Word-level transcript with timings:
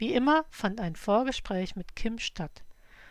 Wie 0.00 0.14
immer 0.14 0.44
fand 0.50 0.80
ein 0.80 0.94
Vorgespräch 0.94 1.74
mit 1.74 1.96
Kim 1.96 2.20
statt. 2.20 2.62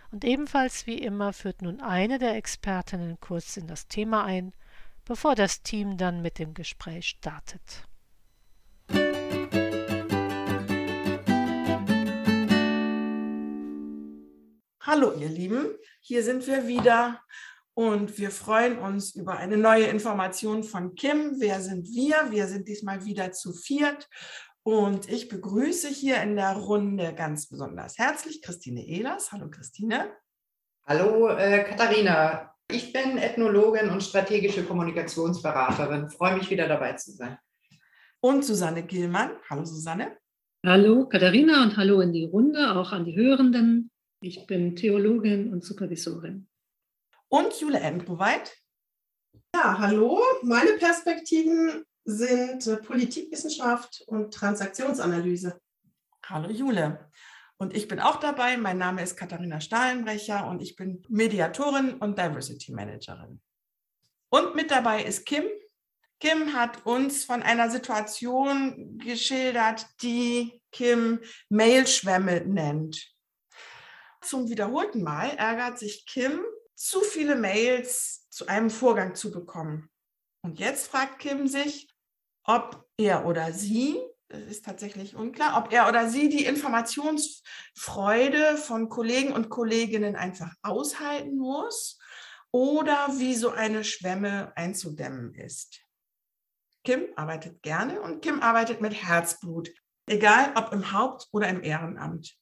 Und 0.09 0.23
ebenfalls 0.23 0.88
wie 0.88 0.98
immer 0.98 1.34
führt 1.34 1.62
nun 1.62 1.82
eine 1.82 2.18
der 2.18 2.36
Expertinnen 2.38 3.20
kurz 3.20 3.58
in 3.58 3.68
das 3.68 3.90
Thema 3.90 4.23
ein, 4.23 4.54
bevor 5.04 5.36
das 5.36 5.64
Team 5.64 5.98
dann 5.98 6.22
mit 6.22 6.40
dem 6.40 6.54
Gespräch 6.54 7.09
startet. 7.09 7.86
Hallo 14.80 15.12
ihr 15.20 15.28
Lieben, 15.28 15.76
hier 16.00 16.23
sind 16.23 16.48
wir 16.48 16.67
wieder 16.67 17.22
und 17.73 18.17
wir 18.17 18.31
freuen 18.31 18.80
uns 18.80 19.14
über 19.14 19.36
eine 19.36 19.58
neue 19.58 19.88
Information 19.88 20.64
von 20.64 20.95
Kim. 20.95 21.36
Wer 21.38 21.59
sind 21.59 21.86
wir? 21.90 22.31
Wir 22.31 22.48
sind 22.48 22.70
diesmal 22.70 23.04
wieder 23.04 23.33
zu 23.33 23.52
viert 23.52 24.08
und 24.68 25.10
ich 25.10 25.30
begrüße 25.30 25.88
hier 25.88 26.22
in 26.22 26.36
der 26.36 26.52
Runde 26.52 27.14
ganz 27.16 27.48
besonders 27.48 27.98
herzlich 27.98 28.42
Christine 28.42 28.86
Ehlers. 28.86 29.32
Hallo 29.32 29.50
Christine. 29.50 30.12
Hallo 30.86 31.30
äh, 31.30 31.64
Katharina. 31.64 32.54
Ich 32.70 32.92
bin 32.92 33.18
Ethnologin 33.18 33.90
und 33.90 34.04
strategische 34.04 34.66
Kommunikationsberaterin. 34.66 36.10
Freue 36.10 36.36
mich 36.36 36.50
wieder 36.50 36.68
dabei 36.68 36.92
zu 36.98 37.12
sein. 37.12 37.38
Und 38.20 38.44
Susanne 38.44 38.84
Gillmann. 38.84 39.38
Hallo 39.50 39.64
Susanne. 39.64 40.18
Hallo 40.66 41.08
Katharina 41.08 41.64
und 41.64 41.78
hallo 41.78 42.02
in 42.02 42.12
die 42.12 42.26
Runde, 42.26 42.76
auch 42.76 42.92
an 42.92 43.06
die 43.06 43.16
Hörenden. 43.16 43.90
Ich 44.20 44.48
bin 44.48 44.76
Theologin 44.76 45.54
und 45.54 45.64
Supervisorin. 45.64 46.50
Und 47.30 47.58
Jule 47.62 47.80
Engroweit. 47.80 48.54
Ja, 49.56 49.80
hallo. 49.80 50.22
Meine 50.42 50.72
Perspektiven 50.72 51.86
sind 52.08 52.66
äh, 52.67 52.77
Politikwissenschaft 52.77 54.02
und 54.08 54.33
Transaktionsanalyse. 54.33 55.59
Hallo 56.25 56.49
Jule. 56.49 57.11
Und 57.58 57.75
ich 57.75 57.88
bin 57.88 57.99
auch 57.99 58.17
dabei. 58.17 58.55
Mein 58.55 58.77
Name 58.77 59.03
ist 59.03 59.17
Katharina 59.17 59.59
Stahlenbrecher 59.59 60.47
und 60.47 60.61
ich 60.61 60.75
bin 60.75 61.03
Mediatorin 61.09 61.95
und 61.95 62.17
Diversity 62.17 62.72
Managerin. 62.72 63.41
Und 64.30 64.55
mit 64.55 64.72
dabei 64.72 65.03
ist 65.03 65.25
Kim. 65.25 65.44
Kim 66.19 66.53
hat 66.53 66.86
uns 66.86 67.25
von 67.25 67.44
einer 67.44 67.69
Situation 67.69 68.97
geschildert, 68.99 69.86
die 70.02 70.61
Kim 70.71 71.19
Mailschwämme 71.49 72.42
nennt. 72.45 73.14
Zum 74.21 74.49
wiederholten 74.49 75.03
Mal 75.03 75.31
ärgert 75.31 75.77
sich 75.77 76.05
Kim, 76.05 76.42
zu 76.73 77.02
viele 77.02 77.36
Mails 77.36 78.30
zu 78.30 78.47
einem 78.47 78.69
Vorgang 78.69 79.16
zu 79.16 79.30
bekommen. 79.30 79.89
Und 80.42 80.59
jetzt 80.59 80.88
fragt 80.88 81.19
Kim 81.19 81.47
sich, 81.47 81.88
ob 82.48 82.84
er 82.98 83.28
oder 83.28 83.53
sie, 83.53 84.00
das 84.30 84.42
ist 84.42 84.66
tatsächlich 84.66 85.16
unklar, 85.16 85.64
ob 85.64 85.72
er 85.72 85.88
oder 85.88 86.09
sie 86.09 86.30
die 86.30 86.45
Informationsfreude 86.45 88.58
von 88.58 88.89
Kollegen 88.89 89.33
und 89.33 89.49
Kolleginnen 89.49 90.16
einfach 90.16 90.52
aushalten 90.64 91.38
muss 91.38 91.99
oder 92.52 93.08
wie 93.17 93.36
so 93.36 93.52
eine 93.52 93.83
Schwemme 93.83 94.52
einzudämmen 94.55 95.36
ist. 95.36 95.82
Kim 96.83 97.05
arbeitet 97.16 97.61
gerne 97.61 98.02
und 98.02 98.21
Kim 98.21 98.42
arbeitet 98.42 98.82
mit 98.82 98.94
Herzblut, 98.94 99.70
egal 100.08 100.54
ob 100.55 100.71
im 100.71 100.94
Haupt- 100.94 101.27
oder 101.32 101.50
im 101.50 101.61
Ehrenamt. 101.61 102.36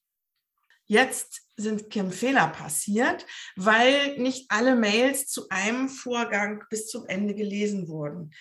Jetzt 0.88 1.41
sind 1.58 1.90
Kim 1.90 2.12
Fehler 2.12 2.50
passiert, 2.50 3.25
weil 3.56 4.19
nicht 4.19 4.52
alle 4.52 4.75
Mails 4.75 5.28
zu 5.28 5.50
einem 5.50 5.90
Vorgang 5.90 6.63
bis 6.69 6.88
zum 6.88 7.08
Ende 7.08 7.34
gelesen 7.34 7.88
wurden. 7.88 8.31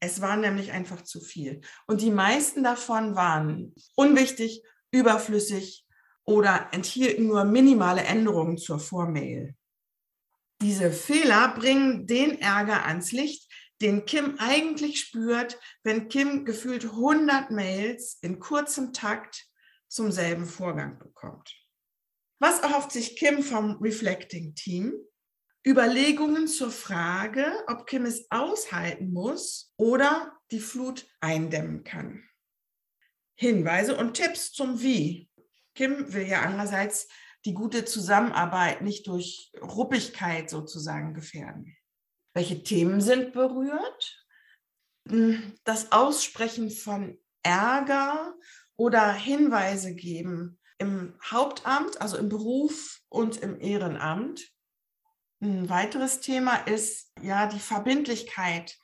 Es 0.00 0.20
war 0.20 0.36
nämlich 0.36 0.72
einfach 0.72 1.02
zu 1.02 1.20
viel. 1.20 1.60
Und 1.86 2.00
die 2.00 2.10
meisten 2.10 2.62
davon 2.62 3.14
waren 3.16 3.74
unwichtig, 3.94 4.62
überflüssig 4.90 5.86
oder 6.24 6.68
enthielten 6.72 7.26
nur 7.26 7.44
minimale 7.44 8.02
Änderungen 8.02 8.58
zur 8.58 8.78
Vormail. 8.78 9.54
Diese 10.60 10.90
Fehler 10.90 11.54
bringen 11.54 12.06
den 12.06 12.40
Ärger 12.40 12.86
ans 12.86 13.12
Licht, 13.12 13.50
den 13.82 14.06
Kim 14.06 14.36
eigentlich 14.38 15.00
spürt, 15.00 15.58
wenn 15.82 16.08
Kim 16.08 16.44
gefühlt 16.44 16.84
100 16.84 17.50
Mails 17.50 18.18
in 18.22 18.38
kurzem 18.38 18.92
Takt 18.92 19.46
zum 19.88 20.10
selben 20.10 20.46
Vorgang 20.46 20.98
bekommt. 20.98 21.54
Was 22.38 22.60
erhofft 22.60 22.92
sich 22.92 23.16
Kim 23.16 23.42
vom 23.42 23.76
Reflecting 23.80 24.54
Team? 24.54 24.94
Überlegungen 25.66 26.46
zur 26.46 26.70
Frage, 26.70 27.44
ob 27.66 27.86
Kim 27.86 28.04
es 28.04 28.30
aushalten 28.30 29.12
muss 29.12 29.74
oder 29.76 30.38
die 30.52 30.60
Flut 30.60 31.08
eindämmen 31.20 31.82
kann. 31.82 32.22
Hinweise 33.34 33.96
und 33.96 34.14
Tipps 34.14 34.52
zum 34.52 34.80
Wie. 34.80 35.28
Kim 35.74 36.12
will 36.12 36.26
ja 36.26 36.42
andererseits 36.42 37.08
die 37.44 37.52
gute 37.52 37.84
Zusammenarbeit 37.84 38.82
nicht 38.82 39.08
durch 39.08 39.52
Ruppigkeit 39.60 40.48
sozusagen 40.48 41.14
gefährden. 41.14 41.76
Welche 42.32 42.62
Themen 42.62 43.00
sind 43.00 43.32
berührt? 43.32 44.24
Hm, 45.08 45.54
das 45.64 45.90
Aussprechen 45.90 46.70
von 46.70 47.18
Ärger 47.42 48.34
oder 48.76 49.12
Hinweise 49.12 49.94
geben 49.94 50.60
im 50.78 51.18
Hauptamt, 51.24 52.00
also 52.00 52.18
im 52.18 52.28
Beruf 52.28 53.00
und 53.08 53.38
im 53.38 53.58
Ehrenamt. 53.60 54.55
Ein 55.40 55.68
weiteres 55.68 56.20
Thema 56.20 56.56
ist 56.56 57.12
ja 57.22 57.46
die 57.46 57.58
Verbindlichkeit 57.58 58.76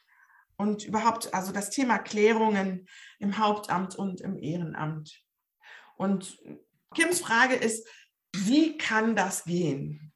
und 0.57 0.85
überhaupt 0.85 1.33
also 1.33 1.53
das 1.53 1.71
Thema 1.71 1.99
Klärungen 1.99 2.87
im 3.19 3.39
Hauptamt 3.39 3.97
und 3.97 4.21
im 4.21 4.37
Ehrenamt. 4.37 5.23
Und 5.97 6.39
Kims 6.95 7.21
Frage 7.21 7.55
ist, 7.55 7.89
wie 8.35 8.77
kann 8.77 9.17
das 9.17 9.45
gehen? 9.45 10.12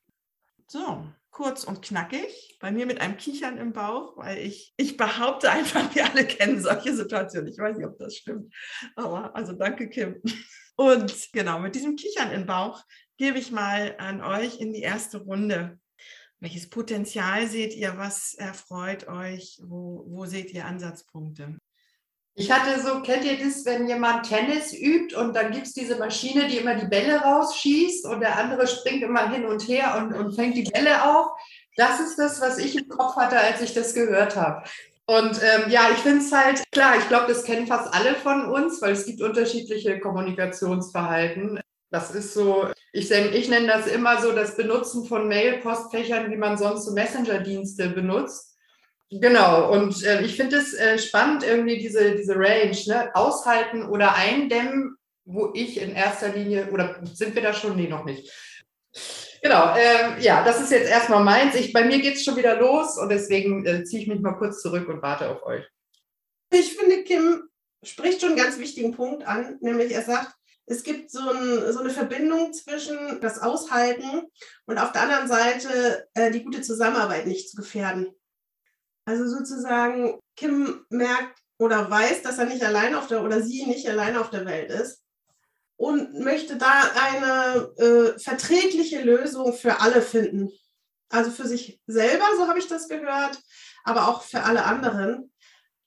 So, 0.69 1.07
kurz 1.31 1.65
und 1.65 1.83
knackig, 1.83 2.59
bei 2.61 2.71
mir 2.71 2.87
mit 2.87 3.01
einem 3.01 3.17
Kichern 3.17 3.59
im 3.59 3.73
Bauch, 3.73 4.17
weil 4.17 4.39
ich, 4.39 4.75
ich 4.77 4.97
behaupte 4.97 5.51
einfach, 5.51 5.95
wir 5.95 6.11
alle 6.11 6.27
kennen 6.27 6.61
solche 6.61 6.95
Situationen. 6.95 7.49
Ich 7.49 7.59
weiß 7.59 7.77
nicht, 7.77 7.87
ob 7.87 7.99
das 7.99 8.17
stimmt, 8.17 8.55
aber 8.95 9.35
also 9.35 9.53
danke, 9.53 9.89
Kim. 9.89 10.21
Und 10.77 11.33
genau, 11.33 11.59
mit 11.59 11.75
diesem 11.75 11.97
Kichern 11.97 12.31
im 12.33 12.47
Bauch 12.47 12.83
gebe 13.17 13.39
ich 13.39 13.51
mal 13.51 13.95
an 13.99 14.23
euch 14.23 14.61
in 14.61 14.73
die 14.73 14.83
erste 14.83 15.19
Runde. 15.19 15.79
Welches 16.47 16.71
Potenzial 16.71 17.49
seht 17.49 17.75
ihr? 17.75 17.99
Was 17.99 18.35
erfreut 18.35 19.09
euch? 19.09 19.59
Wo, 19.65 20.05
wo 20.07 20.27
seht 20.27 20.55
ihr 20.55 20.65
Ansatzpunkte? 20.65 21.59
Ich 22.37 22.53
hatte 22.53 22.81
so, 22.81 23.03
kennt 23.03 23.25
ihr 23.25 23.37
das, 23.37 23.65
wenn 23.65 23.89
jemand 23.89 24.29
Tennis 24.29 24.73
übt 24.73 25.17
und 25.17 25.35
dann 25.35 25.51
gibt 25.51 25.67
es 25.67 25.73
diese 25.73 25.97
Maschine, 25.97 26.47
die 26.47 26.59
immer 26.59 26.77
die 26.77 26.87
Bälle 26.87 27.21
rausschießt 27.21 28.07
und 28.07 28.21
der 28.21 28.39
andere 28.39 28.69
springt 28.69 29.03
immer 29.03 29.29
hin 29.29 29.45
und 29.45 29.67
her 29.67 29.97
und, 29.99 30.13
und 30.13 30.37
fängt 30.37 30.57
die 30.57 30.71
Bälle 30.71 31.05
auf? 31.05 31.33
Das 31.75 31.99
ist 31.99 32.17
das, 32.17 32.41
was 32.41 32.59
ich 32.59 32.77
im 32.77 32.87
Kopf 32.87 33.17
hatte, 33.17 33.41
als 33.41 33.61
ich 33.61 33.75
das 33.75 33.93
gehört 33.93 34.37
habe. 34.37 34.63
Und 35.07 35.41
ähm, 35.43 35.69
ja, 35.69 35.89
ich 35.93 35.99
finde 35.99 36.25
es 36.25 36.31
halt 36.31 36.63
klar, 36.71 36.97
ich 36.97 37.09
glaube, 37.09 37.27
das 37.27 37.43
kennen 37.43 37.67
fast 37.67 37.93
alle 37.93 38.15
von 38.15 38.47
uns, 38.53 38.81
weil 38.81 38.93
es 38.93 39.05
gibt 39.05 39.21
unterschiedliche 39.21 39.99
Kommunikationsverhalten. 39.99 41.59
Das 41.91 42.15
ist 42.15 42.35
so, 42.35 42.69
ich, 42.93 43.11
ich 43.11 43.49
nenne 43.49 43.69
das 43.69 43.87
immer 43.87 44.21
so 44.21 44.33
das 44.33 44.57
Benutzen 44.57 45.07
von 45.07 45.29
Mail-Postfächern, 45.29 46.31
wie 46.31 46.37
man 46.37 46.59
sonst 46.59 46.85
so 46.85 46.93
Messenger-Dienste 46.93 47.91
benutzt. 47.91 48.57
Genau, 49.11 49.71
und 49.73 50.03
äh, 50.03 50.23
ich 50.23 50.37
finde 50.37 50.57
es 50.57 50.75
äh, 50.75 50.99
spannend, 50.99 51.45
irgendwie 51.45 51.79
diese, 51.79 52.17
diese 52.17 52.35
Range, 52.35 52.77
ne? 52.87 53.15
aushalten 53.15 53.85
oder 53.85 54.17
eindämmen, 54.17 54.97
wo 55.25 55.53
ich 55.55 55.81
in 55.81 55.95
erster 55.95 56.31
Linie, 56.31 56.71
oder 56.73 57.01
sind 57.15 57.35
wir 57.35 57.43
da 57.43 57.53
schon? 57.53 57.77
Nee, 57.77 57.89
noch 57.89 58.05
nicht. 58.05 58.33
Genau, 59.43 59.77
äh, 59.77 60.21
ja, 60.21 60.43
das 60.43 60.61
ist 60.61 60.73
jetzt 60.73 60.89
erstmal 60.89 61.23
meins. 61.23 61.55
Ich, 61.55 61.73
bei 61.73 61.85
mir 61.85 62.01
geht 62.01 62.17
es 62.17 62.25
schon 62.25 62.37
wieder 62.37 62.59
los 62.59 62.99
und 62.99 63.11
deswegen 63.11 63.65
äh, 63.65 63.85
ziehe 63.85 64.03
ich 64.03 64.09
mich 64.09 64.21
mal 64.21 64.35
kurz 64.35 64.61
zurück 64.61 64.89
und 64.89 65.03
warte 65.03 65.31
auf 65.31 65.45
euch. 65.45 65.65
Ich 66.51 66.77
finde, 66.77 67.05
Kim 67.05 67.49
spricht 67.85 68.21
schon 68.21 68.31
einen 68.31 68.39
ganz 68.39 68.59
wichtigen 68.59 68.93
Punkt 68.93 69.25
an, 69.25 69.59
nämlich 69.61 69.93
er 69.93 70.03
sagt, 70.03 70.33
es 70.67 70.83
gibt 70.83 71.13
so, 71.13 71.21
ein, 71.31 71.73
so, 71.73 71.81
eine 71.81 71.91
Verbindung 71.91 72.53
zwischen 72.53 73.21
das 73.21 73.41
Aushalten 73.41 74.23
und 74.67 74.79
auf 74.79 74.93
der 74.93 75.03
anderen 75.03 75.29
Seite 75.29 76.09
äh, 76.15 76.31
die 76.33 76.43
gute 76.43 76.61
Zusammenarbeit 76.61 77.27
nicht 77.27 77.49
zu 77.49 77.57
gefährden. 77.57 78.09
Also 79.05 79.29
sozusagen, 79.29 80.19
Kim 80.35 80.85
merkt 80.91 81.39
oder 81.59 81.89
weiß, 81.89 82.23
dass 82.23 82.39
er 82.39 82.47
nicht 82.47 82.65
allein 82.65 82.97
auf 82.97 83.07
der 83.07 83.23
oder 83.23 83.41
sie 83.43 83.65
nicht 83.67 83.89
allein 83.89 84.17
auf 84.17 84.31
der 84.31 84.45
Welt 84.45 84.71
ist 84.71 85.03
und 85.77 86.19
möchte 86.21 86.57
da 86.57 86.91
eine 87.01 87.73
äh, 87.77 88.19
verträgliche 88.19 89.03
Lösung 89.03 89.53
für 89.53 89.81
alle 89.81 90.03
finden. 90.03 90.51
Also 91.09 91.31
für 91.31 91.47
sich 91.47 91.81
selber, 91.87 92.25
so 92.37 92.49
habe 92.49 92.59
ich 92.59 92.67
das 92.67 92.89
gehört, 92.89 93.41
aber 93.85 94.09
auch 94.09 94.23
für 94.23 94.43
alle 94.43 94.65
anderen, 94.65 95.33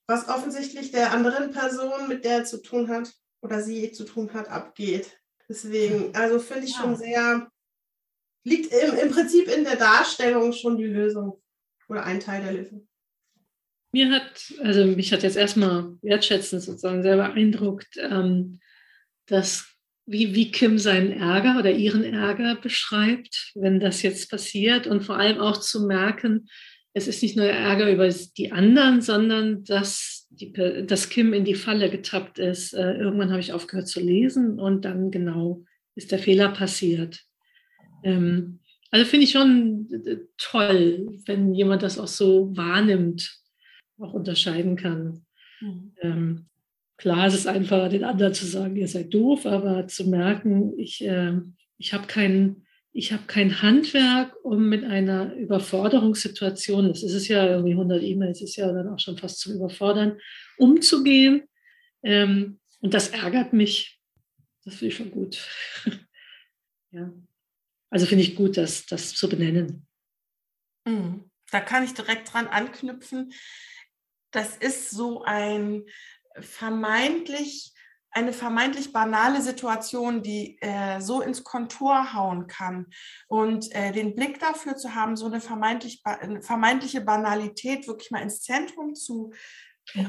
was 0.07 0.29
offensichtlich 0.29 0.91
der 0.91 1.11
anderen 1.11 1.51
Person, 1.51 2.07
mit 2.07 2.23
der 2.23 2.37
er 2.37 2.45
zu 2.45 2.61
tun 2.61 2.87
hat 2.87 3.11
oder 3.41 3.61
sie 3.61 3.91
zu 3.91 4.05
tun 4.05 4.33
hat, 4.33 4.49
abgeht. 4.49 5.19
Deswegen, 5.47 6.15
also 6.15 6.39
finde 6.39 6.65
ich 6.65 6.75
schon 6.75 6.95
sehr, 6.95 7.49
liegt 8.43 8.71
im, 8.71 8.95
im 8.97 9.11
Prinzip 9.11 9.47
in 9.47 9.63
der 9.63 9.75
Darstellung 9.75 10.53
schon 10.53 10.77
die 10.77 10.85
Lösung 10.85 11.41
oder 11.87 12.03
ein 12.03 12.19
Teil 12.19 12.43
der 12.43 12.53
Lösung. 12.53 12.87
Mir 13.91 14.11
hat, 14.11 14.53
also 14.61 14.85
mich 14.85 15.11
hat 15.11 15.23
jetzt 15.23 15.37
erstmal 15.37 15.97
wertschätzend 16.01 16.61
sozusagen 16.61 17.01
sehr 17.01 17.17
beeindruckt, 17.17 17.97
ähm, 17.97 18.59
dass 19.25 19.65
wie, 20.05 20.33
wie 20.33 20.51
Kim 20.51 20.79
seinen 20.79 21.11
Ärger 21.11 21.57
oder 21.59 21.71
ihren 21.71 22.03
Ärger 22.03 22.55
beschreibt, 22.55 23.51
wenn 23.55 23.79
das 23.79 24.01
jetzt 24.01 24.29
passiert 24.29 24.87
und 24.87 25.03
vor 25.03 25.17
allem 25.17 25.39
auch 25.39 25.57
zu 25.57 25.85
merken, 25.85 26.47
es 26.93 27.07
ist 27.07 27.21
nicht 27.21 27.37
nur 27.37 27.45
Ärger 27.45 27.91
über 27.91 28.09
die 28.09 28.51
anderen, 28.51 29.01
sondern 29.01 29.63
dass, 29.63 30.18
die, 30.29 30.53
dass 30.53 31.09
Kim 31.09 31.33
in 31.33 31.45
die 31.45 31.55
Falle 31.55 31.89
getappt 31.89 32.39
ist. 32.39 32.73
Äh, 32.73 32.93
irgendwann 32.93 33.31
habe 33.31 33.39
ich 33.39 33.53
aufgehört 33.53 33.87
zu 33.87 33.99
lesen 33.99 34.59
und 34.59 34.85
dann 34.85 35.11
genau 35.11 35.63
ist 35.95 36.11
der 36.11 36.19
Fehler 36.19 36.49
passiert. 36.49 37.25
Ähm, 38.03 38.59
also 38.91 39.05
finde 39.05 39.25
ich 39.25 39.31
schon 39.31 39.87
toll, 40.37 41.19
wenn 41.25 41.53
jemand 41.53 41.83
das 41.83 41.99
auch 41.99 42.07
so 42.07 42.55
wahrnimmt, 42.55 43.39
auch 43.99 44.13
unterscheiden 44.13 44.75
kann. 44.75 45.25
Mhm. 45.61 45.91
Ähm, 46.01 46.49
Klar, 46.99 47.27
es 47.27 47.33
ist 47.33 47.47
einfacher, 47.47 47.87
den 47.87 48.03
anderen 48.03 48.33
zu 48.33 48.45
sagen, 48.45 48.75
ihr 48.75 48.89
seid 48.89 49.13
doof, 49.13 49.45
aber 49.45 49.87
zu 49.87 50.09
merken, 50.09 50.77
ich, 50.77 51.01
äh, 51.01 51.31
ich 51.77 51.93
habe 51.93 52.07
kein, 52.93 53.11
hab 53.11 53.27
kein 53.27 53.61
Handwerk, 53.61 54.35
um 54.43 54.67
mit 54.67 54.83
einer 54.83 55.33
Überforderungssituation, 55.35 56.87
das 56.87 57.03
ist 57.03 57.13
es 57.13 57.27
ja 57.27 57.45
irgendwie 57.45 57.71
100 57.71 58.01
E-Mails, 58.03 58.41
ist 58.41 58.55
ja 58.55 58.71
dann 58.71 58.89
auch 58.89 58.99
schon 58.99 59.17
fast 59.17 59.39
zum 59.39 59.53
Überfordern, 59.53 60.19
umzugehen. 60.57 61.47
Ähm, 62.03 62.59
und 62.81 62.93
das 62.93 63.09
ärgert 63.09 63.53
mich. 63.53 63.99
Das 64.65 64.75
finde 64.75 64.87
ich 64.87 64.95
schon 64.95 65.11
gut. 65.11 65.47
ja. 66.91 67.11
Also 67.89 68.05
finde 68.05 68.23
ich 68.23 68.35
gut, 68.35 68.57
das, 68.57 68.85
das 68.85 69.13
zu 69.13 69.29
benennen. 69.29 69.87
Mhm. 70.85 71.29
Da 71.51 71.61
kann 71.61 71.83
ich 71.83 71.93
direkt 71.93 72.31
dran 72.31 72.47
anknüpfen. 72.47 73.33
Das 74.31 74.55
ist 74.57 74.91
so 74.91 75.23
ein 75.23 75.85
vermeintlich 76.39 77.73
eine 78.11 78.33
vermeintlich 78.33 78.91
banale 78.91 79.41
Situation, 79.41 80.23
die 80.23 80.57
äh, 80.61 80.99
so 80.99 81.21
ins 81.21 81.43
Kontur 81.43 82.13
hauen 82.13 82.47
kann. 82.47 82.87
Und 83.27 83.73
äh, 83.75 83.91
den 83.91 84.15
Blick 84.15 84.39
dafür 84.39 84.75
zu 84.75 84.95
haben, 84.95 85.15
so 85.15 85.27
eine, 85.27 85.41
vermeintlich, 85.41 86.01
eine 86.03 86.41
vermeintliche 86.41 87.01
Banalität 87.01 87.87
wirklich 87.87 88.11
mal 88.11 88.21
ins 88.21 88.41
Zentrum 88.41 88.95
zu 88.95 89.31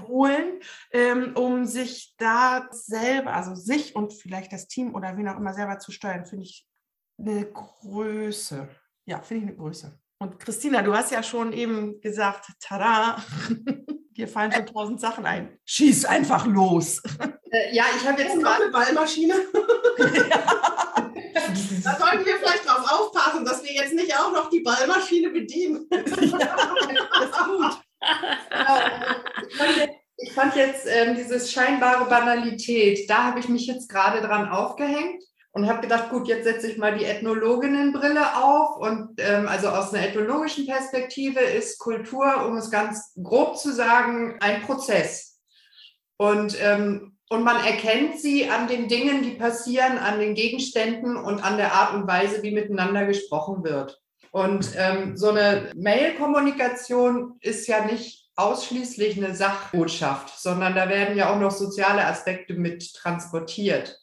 holen, 0.07 0.61
ähm, 0.93 1.35
um 1.37 1.65
sich 1.65 2.15
da 2.19 2.69
selber, 2.71 3.33
also 3.33 3.55
sich 3.55 3.97
und 3.97 4.13
vielleicht 4.13 4.53
das 4.53 4.69
Team 4.69 4.95
oder 4.95 5.17
wen 5.17 5.29
auch 5.29 5.39
immer 5.39 5.55
selber 5.55 5.79
zu 5.79 5.91
steuern, 5.91 6.27
finde 6.27 6.45
ich 6.45 6.67
eine 7.19 7.47
Größe. 7.47 8.69
Ja, 9.07 9.23
finde 9.23 9.45
ich 9.45 9.49
eine 9.51 9.59
Größe. 9.59 9.99
Und 10.19 10.39
Christina, 10.39 10.83
du 10.83 10.95
hast 10.95 11.13
ja 11.13 11.23
schon 11.23 11.55
eben 11.55 11.99
gesagt, 12.03 12.47
tada, 12.61 13.25
Dir 14.21 14.29
fallen 14.29 14.53
schon 14.53 14.67
tausend 14.67 15.01
Sachen 15.01 15.25
ein. 15.25 15.59
Schieß 15.65 16.05
einfach 16.05 16.47
los. 16.47 17.03
Äh, 17.51 17.75
ja, 17.75 17.85
ich 17.97 18.07
habe 18.07 18.23
jetzt 18.23 18.37
oh, 18.37 18.41
gerade 18.41 18.65
eine 18.65 18.73
Ballmaschine. 18.73 19.35
Da 21.83 21.97
sollten 21.97 22.27
wir 22.27 22.37
vielleicht 22.37 22.67
drauf 22.67 22.85
aufpassen, 22.91 23.45
dass 23.45 23.63
wir 23.63 23.73
jetzt 23.73 23.95
nicht 23.95 24.15
auch 24.15 24.33
noch 24.33 24.51
die 24.51 24.61
Ballmaschine 24.61 25.31
bedienen. 25.31 25.89
Ja. 26.39 27.81
Ich 29.49 29.57
fand 29.57 29.77
jetzt, 29.77 29.91
ich 30.17 30.33
fand 30.33 30.57
jetzt 30.57 30.87
ähm, 30.87 31.17
dieses 31.17 31.51
scheinbare 31.53 32.09
Banalität, 32.09 33.09
da 33.11 33.25
habe 33.25 33.41
ich 33.41 33.49
mich 33.49 33.67
jetzt 33.67 33.89
gerade 33.89 34.21
dran 34.21 34.49
aufgehängt 34.49 35.23
und 35.53 35.69
habe 35.69 35.81
gedacht, 35.81 36.11
gut, 36.11 36.29
jetzt 36.29 36.45
setze 36.45 36.71
ich 36.71 36.79
mal 36.79 36.97
die 36.97 37.05
Ethnologinnenbrille 37.05 38.37
auf. 38.37 38.77
Und 38.77 39.19
ähm, 39.19 39.49
also 39.49 39.69
aus 39.69 39.93
einer 39.93 40.07
ethnologischen 40.07 40.67
Perspektive 40.67 41.41
ist 41.41 41.79
Kultur, 41.79 42.47
um 42.47 42.57
es 42.57 42.71
ganz 42.71 43.13
grob 43.23 43.59
zu 43.59 43.73
sagen, 43.73 44.39
ein 44.41 44.63
Prozess. 44.63 45.41
Und, 46.17 46.57
ähm, 46.61 47.10
und 47.31 47.45
man 47.45 47.65
erkennt 47.65 48.19
sie 48.19 48.51
an 48.51 48.67
den 48.67 48.89
Dingen, 48.89 49.23
die 49.23 49.31
passieren, 49.31 49.99
an 49.99 50.19
den 50.19 50.35
Gegenständen 50.35 51.17
und 51.17 51.43
an 51.45 51.57
der 51.57 51.73
Art 51.73 51.95
und 51.95 52.09
Weise, 52.09 52.43
wie 52.43 52.51
miteinander 52.51 53.07
gesprochen 53.07 53.63
wird. 53.63 54.03
Und 54.33 54.71
ähm, 54.77 55.17
so 55.17 55.31
eine 55.31 55.71
Mail-Kommunikation 55.77 57.37
ist 57.41 57.69
ja 57.69 57.85
nicht 57.85 58.29
ausschließlich 58.35 59.17
eine 59.17 59.35
Sachbotschaft, 59.35 60.41
sondern 60.41 60.75
da 60.75 60.89
werden 60.89 61.17
ja 61.17 61.33
auch 61.33 61.39
noch 61.39 61.53
soziale 61.53 62.05
Aspekte 62.05 62.55
mit 62.55 62.95
transportiert. 62.95 63.97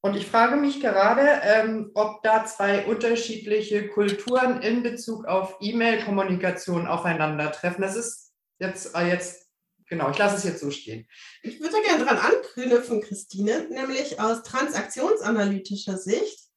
Und 0.00 0.16
ich 0.16 0.26
frage 0.26 0.56
mich 0.56 0.80
gerade, 0.80 1.26
ähm, 1.42 1.90
ob 1.94 2.22
da 2.22 2.44
zwei 2.44 2.86
unterschiedliche 2.86 3.88
Kulturen 3.88 4.62
in 4.62 4.84
Bezug 4.84 5.26
auf 5.26 5.56
E-Mail-Kommunikation 5.60 6.86
aufeinandertreffen. 6.86 7.82
Das 7.82 7.96
ist 7.96 8.32
jetzt, 8.60 8.94
äh, 8.94 9.08
jetzt, 9.08 9.47
genau, 9.88 10.10
ich 10.10 10.18
lasse 10.18 10.36
es 10.36 10.44
jetzt 10.44 10.60
so 10.60 10.70
stehen. 10.70 11.08
Ich 11.42 11.60
würde 11.60 11.80
gerne 11.82 12.04
daran 12.04 12.18
anknüpfen, 12.18 13.00
Christine, 13.00 13.68
nämlich 13.70 14.20
aus 14.20 14.42
transaktionsanalytischer 14.42 15.98
Sicht 15.98 16.48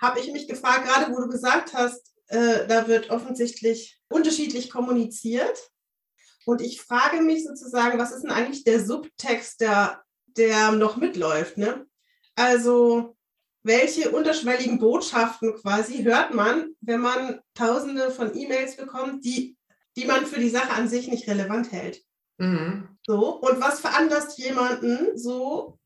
habe 0.00 0.18
ich 0.20 0.32
mich 0.32 0.48
gefragt, 0.48 0.86
gerade 0.86 1.12
wo 1.12 1.20
du 1.20 1.28
gesagt 1.28 1.74
hast, 1.74 2.14
äh, 2.28 2.66
da 2.66 2.88
wird 2.88 3.10
offensichtlich 3.10 4.00
unterschiedlich 4.08 4.70
kommuniziert. 4.70 5.70
Und 6.46 6.62
ich 6.62 6.80
frage 6.80 7.20
mich 7.20 7.44
sozusagen, 7.44 7.98
was 7.98 8.12
ist 8.12 8.22
denn 8.22 8.30
eigentlich 8.30 8.64
der 8.64 8.82
Subtext, 8.82 9.60
der, 9.60 10.02
der 10.26 10.72
noch 10.72 10.96
mitläuft? 10.96 11.58
Ne? 11.58 11.86
Also 12.34 13.16
welche 13.62 14.10
unterschwelligen 14.10 14.78
Botschaften 14.78 15.54
quasi 15.54 16.02
hört 16.02 16.32
man, 16.32 16.74
wenn 16.80 17.00
man 17.00 17.40
tausende 17.54 18.10
von 18.10 18.34
E-Mails 18.34 18.76
bekommt, 18.76 19.24
die, 19.24 19.58
die 19.96 20.06
man 20.06 20.24
für 20.24 20.40
die 20.40 20.48
Sache 20.48 20.70
an 20.70 20.88
sich 20.88 21.08
nicht 21.08 21.28
relevant 21.28 21.72
hält. 21.72 22.02
Mhm. 22.40 22.88
So, 23.06 23.36
und 23.36 23.60
was 23.60 23.80
veranlasst 23.80 24.38
jemanden 24.38 25.16
so, 25.16 25.78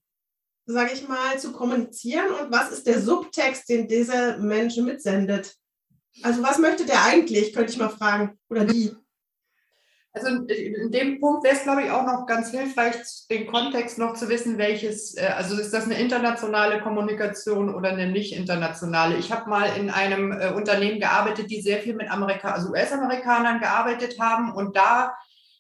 sage 0.67 0.93
ich 0.95 1.07
mal, 1.09 1.39
zu 1.39 1.53
kommunizieren 1.53 2.29
und 2.29 2.53
was 2.53 2.71
ist 2.71 2.87
der 2.87 3.01
Subtext, 3.01 3.69
den 3.69 3.89
dieser 3.89 4.39
Mensch 4.39 4.77
mitsendet? 4.77 5.57
Also 6.23 6.43
was 6.43 6.59
möchte 6.59 6.87
der 6.87 7.05
eigentlich, 7.05 7.53
könnte 7.53 7.73
ich 7.73 7.79
mal 7.79 7.91
fragen, 7.91 8.39
oder 8.49 8.65
die? 8.65 8.95
Also 10.17 10.29
in 10.29 10.93
dem 10.93 11.19
Punkt 11.19 11.43
wäre 11.43 11.57
es, 11.57 11.65
glaube 11.65 11.83
ich, 11.83 11.91
auch 11.91 12.07
noch 12.07 12.25
ganz 12.25 12.53
hilfreich, 12.53 12.95
den 13.29 13.49
Kontext 13.49 13.99
noch 13.99 14.15
zu 14.15 14.29
wissen, 14.29 14.59
welches, 14.59 15.17
äh, 15.17 15.27
also 15.27 15.59
ist 15.59 15.75
das 15.75 15.87
eine 15.87 15.99
internationale 15.99 16.81
Kommunikation 16.81 17.75
oder 17.75 17.89
eine 17.89 18.07
nicht 18.07 18.33
internationale? 18.33 19.17
Ich 19.17 19.33
habe 19.33 19.51
mal 19.51 19.77
in 19.77 19.91
einem 19.91 20.31
äh, 20.31 20.53
Unternehmen 20.53 21.01
gearbeitet, 21.01 21.51
die 21.51 21.61
sehr 21.61 21.81
viel 21.81 21.97
mit 21.97 22.13
Amerika, 22.13 22.53
also 22.53 22.69
US-Amerikanern 22.71 23.59
gearbeitet 23.59 24.21
haben 24.21 24.55
und 24.55 24.77
da 24.77 25.17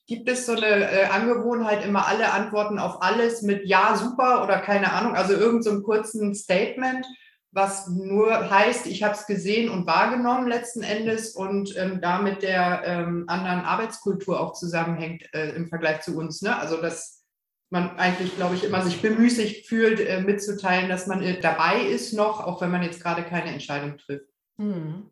gibt 0.06 0.28
es 0.28 0.46
so 0.46 0.52
eine 0.52 0.90
äh, 0.90 1.04
Angewohnheit, 1.06 1.84
immer 1.84 2.06
alle 2.06 2.32
Antworten 2.32 2.78
auf 2.78 3.02
alles 3.02 3.42
mit 3.42 3.66
Ja, 3.66 3.96
super 3.96 4.42
oder 4.42 4.58
keine 4.58 4.92
Ahnung, 4.92 5.14
also 5.14 5.32
irgendeinem 5.32 5.78
so 5.78 5.82
kurzen 5.82 6.34
Statement 6.34 7.06
was 7.54 7.88
nur 7.88 8.50
heißt, 8.50 8.86
ich 8.86 9.02
habe 9.02 9.14
es 9.14 9.26
gesehen 9.26 9.70
und 9.70 9.86
wahrgenommen 9.86 10.48
letzten 10.48 10.82
Endes 10.82 11.36
und 11.36 11.76
ähm, 11.76 12.00
damit 12.00 12.42
der 12.42 12.82
ähm, 12.84 13.24
anderen 13.28 13.60
Arbeitskultur 13.60 14.40
auch 14.40 14.54
zusammenhängt 14.54 15.32
äh, 15.32 15.50
im 15.50 15.68
Vergleich 15.68 16.00
zu 16.00 16.16
uns. 16.16 16.42
Ne? 16.42 16.56
Also 16.56 16.80
dass 16.80 17.24
man 17.70 17.96
eigentlich, 17.96 18.36
glaube 18.36 18.56
ich, 18.56 18.64
immer 18.64 18.82
sich 18.82 19.00
bemüßigt 19.00 19.66
fühlt, 19.66 20.00
äh, 20.00 20.20
mitzuteilen, 20.20 20.88
dass 20.88 21.06
man 21.06 21.22
äh, 21.22 21.40
dabei 21.40 21.80
ist 21.82 22.12
noch, 22.12 22.44
auch 22.44 22.60
wenn 22.60 22.70
man 22.70 22.82
jetzt 22.82 23.00
gerade 23.00 23.22
keine 23.22 23.52
Entscheidung 23.52 23.98
trifft. 23.98 24.28
Hm. 24.58 25.10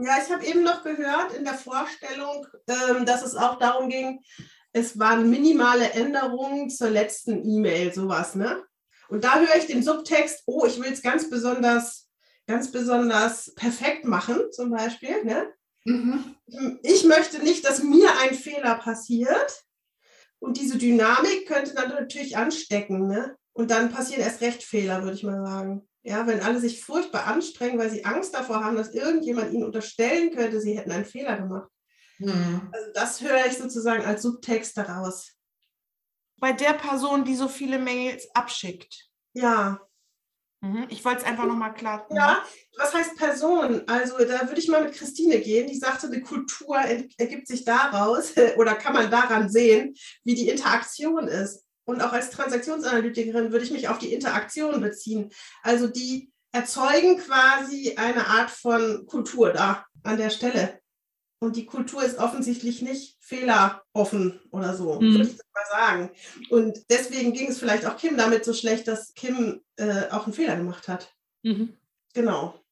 Ja, 0.00 0.18
ich 0.22 0.32
habe 0.32 0.44
eben 0.46 0.62
noch 0.62 0.84
gehört 0.84 1.32
in 1.32 1.44
der 1.44 1.54
Vorstellung, 1.54 2.46
ähm, 2.68 3.04
dass 3.04 3.24
es 3.24 3.34
auch 3.34 3.58
darum 3.58 3.88
ging, 3.88 4.20
es 4.72 4.98
waren 4.98 5.28
minimale 5.28 5.90
Änderungen 5.90 6.70
zur 6.70 6.90
letzten 6.90 7.44
E-Mail, 7.44 7.92
sowas, 7.92 8.34
ne? 8.34 8.62
Und 9.08 9.24
da 9.24 9.40
höre 9.40 9.56
ich 9.56 9.66
den 9.66 9.82
Subtext, 9.82 10.42
oh, 10.46 10.66
ich 10.66 10.80
will 10.80 10.92
es 10.92 11.02
ganz 11.02 11.28
besonders, 11.30 12.08
ganz 12.46 12.70
besonders 12.70 13.54
perfekt 13.54 14.04
machen, 14.04 14.52
zum 14.52 14.70
Beispiel. 14.70 15.24
Ne? 15.24 15.52
Mhm. 15.84 16.36
Ich 16.82 17.04
möchte 17.04 17.38
nicht, 17.38 17.64
dass 17.64 17.82
mir 17.82 18.10
ein 18.20 18.34
Fehler 18.34 18.74
passiert. 18.74 19.64
Und 20.40 20.58
diese 20.58 20.78
Dynamik 20.78 21.48
könnte 21.48 21.74
dann 21.74 21.88
natürlich 21.88 22.36
anstecken. 22.36 23.08
Ne? 23.08 23.36
Und 23.54 23.70
dann 23.70 23.90
passieren 23.90 24.22
erst 24.22 24.42
recht 24.42 24.62
Fehler, 24.62 25.02
würde 25.02 25.16
ich 25.16 25.24
mal 25.24 25.42
sagen. 25.44 25.88
Ja, 26.08 26.26
wenn 26.26 26.40
alle 26.40 26.58
sich 26.58 26.82
furchtbar 26.82 27.26
anstrengen, 27.26 27.78
weil 27.78 27.90
sie 27.90 28.04
Angst 28.04 28.34
davor 28.34 28.64
haben, 28.64 28.76
dass 28.76 28.94
irgendjemand 28.94 29.52
ihnen 29.52 29.64
unterstellen 29.64 30.34
könnte, 30.34 30.60
sie 30.60 30.76
hätten 30.76 30.92
einen 30.92 31.04
Fehler 31.04 31.36
gemacht. 31.36 31.70
Mhm. 32.18 32.68
Also 32.72 32.86
das 32.94 33.20
höre 33.20 33.46
ich 33.46 33.58
sozusagen 33.58 34.04
als 34.04 34.22
Subtext 34.22 34.76
daraus 34.76 35.38
bei 36.40 36.52
der 36.52 36.72
Person, 36.74 37.24
die 37.24 37.34
so 37.34 37.48
viele 37.48 37.78
Mails 37.78 38.28
abschickt. 38.34 39.08
Ja. 39.34 39.80
Mhm. 40.60 40.86
Ich 40.88 41.04
wollte 41.04 41.20
es 41.20 41.26
einfach 41.26 41.46
nochmal 41.46 41.74
klar. 41.74 42.06
Ja, 42.10 42.42
was 42.76 42.94
heißt 42.94 43.16
Person? 43.16 43.82
Also 43.86 44.18
da 44.18 44.48
würde 44.48 44.60
ich 44.60 44.68
mal 44.68 44.84
mit 44.84 44.94
Christine 44.94 45.40
gehen, 45.40 45.68
die 45.68 45.76
sagte, 45.76 46.06
eine 46.06 46.20
Kultur 46.20 46.76
ergibt 46.76 47.46
sich 47.46 47.64
daraus 47.64 48.32
oder 48.56 48.74
kann 48.74 48.94
man 48.94 49.10
daran 49.10 49.48
sehen, 49.48 49.94
wie 50.24 50.34
die 50.34 50.48
Interaktion 50.48 51.28
ist. 51.28 51.64
Und 51.88 52.02
auch 52.02 52.12
als 52.12 52.28
Transaktionsanalytikerin 52.28 53.50
würde 53.50 53.64
ich 53.64 53.70
mich 53.70 53.88
auf 53.88 53.98
die 53.98 54.12
Interaktion 54.12 54.78
beziehen. 54.82 55.30
Also 55.62 55.86
die 55.88 56.30
erzeugen 56.52 57.16
quasi 57.16 57.94
eine 57.96 58.26
Art 58.26 58.50
von 58.50 59.06
Kultur 59.06 59.54
da 59.54 59.86
an 60.02 60.18
der 60.18 60.28
Stelle. 60.28 60.80
Und 61.38 61.56
die 61.56 61.64
Kultur 61.64 62.04
ist 62.04 62.18
offensichtlich 62.18 62.82
nicht 62.82 63.16
fehleroffen 63.20 64.38
oder 64.50 64.76
so, 64.76 65.00
mhm. 65.00 65.14
würde 65.14 65.30
ich 65.30 65.38
mal 65.54 65.64
sagen. 65.70 66.10
Und 66.50 66.78
deswegen 66.90 67.32
ging 67.32 67.48
es 67.48 67.58
vielleicht 67.58 67.86
auch 67.86 67.96
Kim 67.96 68.18
damit 68.18 68.44
so 68.44 68.52
schlecht, 68.52 68.86
dass 68.86 69.14
Kim 69.14 69.62
äh, 69.76 70.10
auch 70.10 70.26
einen 70.26 70.34
Fehler 70.34 70.56
gemacht 70.56 70.88
hat. 70.88 71.14
Mhm. 71.42 71.72
Genau. 72.12 72.62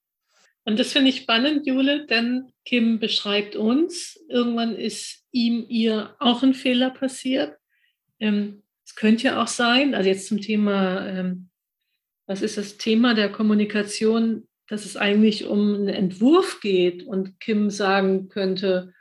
Und 0.65 0.79
das 0.79 0.93
finde 0.93 1.09
ich 1.09 1.23
spannend, 1.23 1.67
Jule, 1.67 2.05
denn 2.05 2.53
Kim 2.67 2.99
beschreibt 2.99 3.57
uns, 3.57 4.21
irgendwann 4.29 4.77
ist 4.77 5.25
ihm, 5.31 5.65
ihr 5.71 6.15
auch 6.19 6.43
ein 6.43 6.53
Fehler 6.53 6.91
passiert. 6.91 7.57
Ähm, 8.21 8.63
es 8.87 8.95
könnte 8.95 9.25
ja 9.25 9.43
auch 9.43 9.49
sein, 9.49 9.95
also 9.95 10.09
jetzt 10.09 10.29
zum 10.29 10.41
Thema, 10.41 11.07
ähm, 11.07 11.51
was 12.27 12.41
ist 12.41 12.57
das 12.57 12.77
Thema 12.79 13.15
der 13.15 13.31
Kommunikation 13.31 14.47
dass 14.69 14.85
es 14.85 14.97
eigentlich 14.97 15.47
um 15.47 15.75
einen 15.75 15.89
Entwurf 15.89 16.61
geht 16.61 17.05
und 17.05 17.41
Kim 17.41 17.71
sagen 17.71 18.29
könnte, 18.29 18.93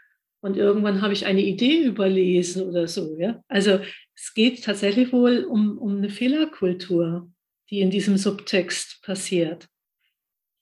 und 0.41 0.57
irgendwann 0.57 1.01
habe 1.01 1.13
ich 1.13 1.25
eine 1.25 1.41
Idee 1.41 1.85
überlesen 1.85 2.69
oder 2.69 2.87
so. 2.87 3.17
Ja? 3.17 3.43
Also 3.47 3.79
es 4.13 4.31
geht 4.35 4.63
tatsächlich 4.63 5.11
wohl 5.11 5.43
um, 5.43 5.79
um 5.79 5.97
eine 5.97 6.09
Fehlerkultur, 6.09 7.31
die 7.71 7.81
in 7.81 7.89
diesem 7.89 8.17
Subtext 8.17 9.01
passiert. 9.01 9.67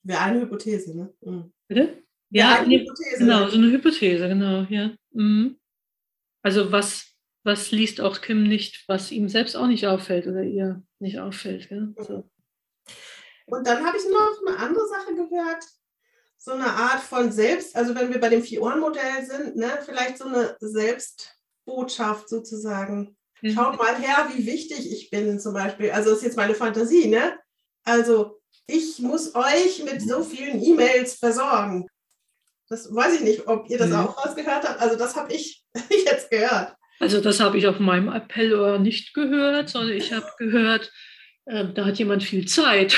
Wäre 0.03 0.21
eine 0.21 0.41
Hypothese, 0.41 0.95
ne? 0.95 1.13
Mhm. 1.19 1.51
Bitte? 1.67 2.01
Ja, 2.29 2.61
eine 2.61 2.79
Hypothese. 2.79 3.17
genau, 3.19 3.49
so 3.49 3.57
eine 3.57 3.71
Hypothese, 3.71 4.29
genau, 4.29 4.65
ja. 4.69 4.95
Mhm. 5.11 5.57
Also 6.41 6.71
was, 6.71 7.12
was 7.43 7.71
liest 7.71 8.01
auch 8.01 8.21
Kim 8.21 8.43
nicht, 8.43 8.87
was 8.87 9.11
ihm 9.11 9.29
selbst 9.29 9.55
auch 9.55 9.67
nicht 9.67 9.85
auffällt 9.85 10.27
oder 10.27 10.43
ihr 10.43 10.81
nicht 10.99 11.19
auffällt. 11.19 11.69
Ja? 11.69 11.87
So. 11.97 12.29
Und 13.45 13.67
dann 13.67 13.85
habe 13.85 13.97
ich 13.97 14.03
noch 14.05 14.47
eine 14.47 14.57
andere 14.57 14.87
Sache 14.87 15.13
gehört, 15.13 15.63
so 16.37 16.51
eine 16.51 16.67
Art 16.67 17.01
von 17.01 17.31
Selbst, 17.31 17.75
also 17.75 17.95
wenn 17.95 18.11
wir 18.11 18.19
bei 18.19 18.29
dem 18.29 18.43
Vier-Ohren-Modell 18.43 19.25
sind, 19.25 19.55
ne, 19.55 19.79
vielleicht 19.85 20.17
so 20.17 20.25
eine 20.25 20.57
Selbstbotschaft 20.59 22.27
sozusagen. 22.27 23.17
Mhm. 23.41 23.53
Schaut 23.53 23.77
mal 23.77 23.95
her, 23.95 24.29
wie 24.33 24.45
wichtig 24.45 24.91
ich 24.91 25.09
bin 25.09 25.39
zum 25.39 25.53
Beispiel. 25.53 25.91
Also 25.91 26.09
das 26.09 26.19
ist 26.19 26.25
jetzt 26.25 26.37
meine 26.37 26.55
Fantasie, 26.55 27.07
ne? 27.07 27.37
Also 27.85 28.41
ich 28.67 28.99
muss 28.99 29.35
euch 29.35 29.83
mit 29.83 30.01
so 30.01 30.23
vielen 30.23 30.61
E-Mails 30.61 31.15
versorgen. 31.15 31.87
Das 32.69 32.93
weiß 32.93 33.15
ich 33.15 33.21
nicht, 33.21 33.47
ob 33.47 33.69
ihr 33.69 33.77
das 33.77 33.89
mhm. 33.89 33.95
auch 33.95 34.25
rausgehört 34.25 34.67
habt. 34.67 34.81
Also 34.81 34.97
das 34.97 35.15
habe 35.15 35.33
ich 35.33 35.65
jetzt 35.89 36.29
gehört. 36.29 36.75
Also 36.99 37.21
das 37.21 37.39
habe 37.39 37.57
ich 37.57 37.67
auf 37.67 37.79
meinem 37.79 38.09
Appell 38.09 38.79
nicht 38.79 39.13
gehört, 39.13 39.69
sondern 39.69 39.97
ich 39.97 40.13
habe 40.13 40.27
gehört, 40.37 40.91
äh, 41.45 41.65
da 41.73 41.85
hat 41.85 41.99
jemand 41.99 42.23
viel 42.23 42.47
Zeit. 42.47 42.97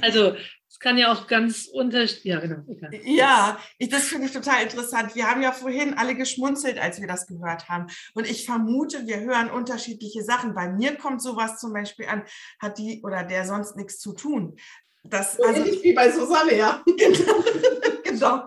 also 0.00 0.34
es 0.68 0.80
kann 0.80 0.98
ja 0.98 1.12
auch 1.12 1.28
ganz 1.28 1.68
unterschiedlich. 1.72 2.24
Ja, 2.24 2.40
genau. 2.40 2.64
Ja, 3.04 3.60
ich, 3.78 3.90
das 3.90 4.08
finde 4.08 4.26
ich 4.26 4.32
total 4.32 4.64
interessant. 4.64 5.14
Wir 5.14 5.30
haben 5.30 5.40
ja 5.40 5.52
vorhin 5.52 5.94
alle 5.94 6.16
geschmunzelt, 6.16 6.78
als 6.78 7.00
wir 7.00 7.06
das 7.06 7.28
gehört 7.28 7.68
haben. 7.68 7.86
Und 8.14 8.28
ich 8.28 8.44
vermute, 8.44 9.06
wir 9.06 9.20
hören 9.20 9.50
unterschiedliche 9.50 10.24
Sachen. 10.24 10.54
Bei 10.54 10.68
mir 10.68 10.96
kommt 10.96 11.22
sowas 11.22 11.60
zum 11.60 11.72
Beispiel 11.72 12.06
an, 12.06 12.24
hat 12.60 12.78
die 12.78 13.02
oder 13.04 13.22
der 13.22 13.46
sonst 13.46 13.76
nichts 13.76 14.00
zu 14.00 14.14
tun. 14.14 14.56
Das, 15.04 15.38
also, 15.40 15.60
Ähnlich 15.60 15.82
wie 15.84 15.92
bei 15.92 16.10
Susanne, 16.10 16.56
ja. 16.56 16.82
genau. 16.96 17.44
genau. 18.02 18.42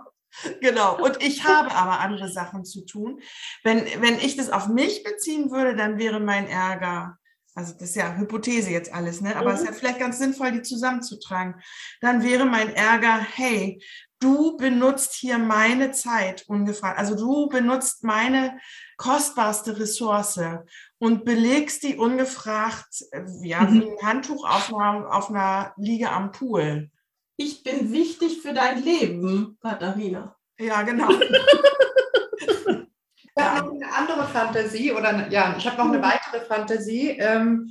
Genau. 0.62 1.02
Und 1.04 1.22
ich 1.24 1.44
habe 1.46 1.72
aber 1.72 2.00
andere 2.00 2.30
Sachen 2.30 2.66
zu 2.66 2.86
tun. 2.86 3.22
Wenn, 3.64 3.86
wenn 4.02 4.20
ich 4.20 4.38
das 4.38 4.50
auf 4.50 4.68
mich 4.68 5.04
beziehen 5.04 5.52
würde, 5.52 5.76
dann 5.76 5.98
wäre 5.98 6.20
mein 6.20 6.48
Ärger, 6.48 7.18
also 7.56 7.74
das 7.74 7.90
ist 7.90 7.96
ja 7.96 8.16
Hypothese 8.16 8.70
jetzt 8.70 8.94
alles, 8.94 9.22
ne? 9.22 9.36
aber 9.36 9.54
es 9.54 9.62
ist 9.62 9.66
ja 9.66 9.72
mhm. 9.72 9.76
vielleicht 9.78 10.00
ganz 10.00 10.20
sinnvoll, 10.20 10.52
die 10.52 10.62
zusammenzutragen. 10.62 11.56
Dann 12.02 12.24
wäre 12.24 12.46
mein 12.46 12.74
Ärger, 12.74 13.20
hey, 13.20 13.82
du 14.20 14.58
benutzt 14.58 15.14
hier 15.16 15.38
meine 15.38 15.92
Zeit 15.92 16.44
ungefragt. 16.48 17.00
Also 17.00 17.16
du 17.16 17.48
benutzt 17.50 18.04
meine 18.04 18.58
kostbarste 18.98 19.80
Ressource 19.80 20.40
und 21.00 21.26
belegst 21.26 21.84
die 21.84 21.98
ungefragt, 21.98 23.06
ja, 23.42 23.72
wie 23.72 23.82
mhm. 23.82 23.98
ein 24.00 24.08
Handtuch 24.08 24.48
auf 24.48 24.74
einer, 24.74 25.14
auf 25.14 25.30
einer 25.30 25.74
Liege 25.78 26.10
am 26.10 26.32
Pool 26.32 26.90
ich 27.38 27.64
bin 27.64 27.92
wichtig 27.94 28.42
für 28.42 28.54
dein 28.54 28.84
Leben, 28.84 29.58
Katharina. 29.62 30.36
Ja, 30.60 30.82
genau. 30.82 31.10
Ich 33.40 33.44
habe 33.44 33.68
noch 33.68 33.74
eine 33.76 33.94
andere 33.94 34.28
Fantasie 34.28 34.92
oder 34.92 35.28
ja, 35.30 35.56
ich 35.60 35.68
habe 35.68 35.78
noch 35.78 35.94
eine 35.94 36.02
weitere 36.02 36.44
Fantasie. 36.44 37.10
Ähm, 37.20 37.70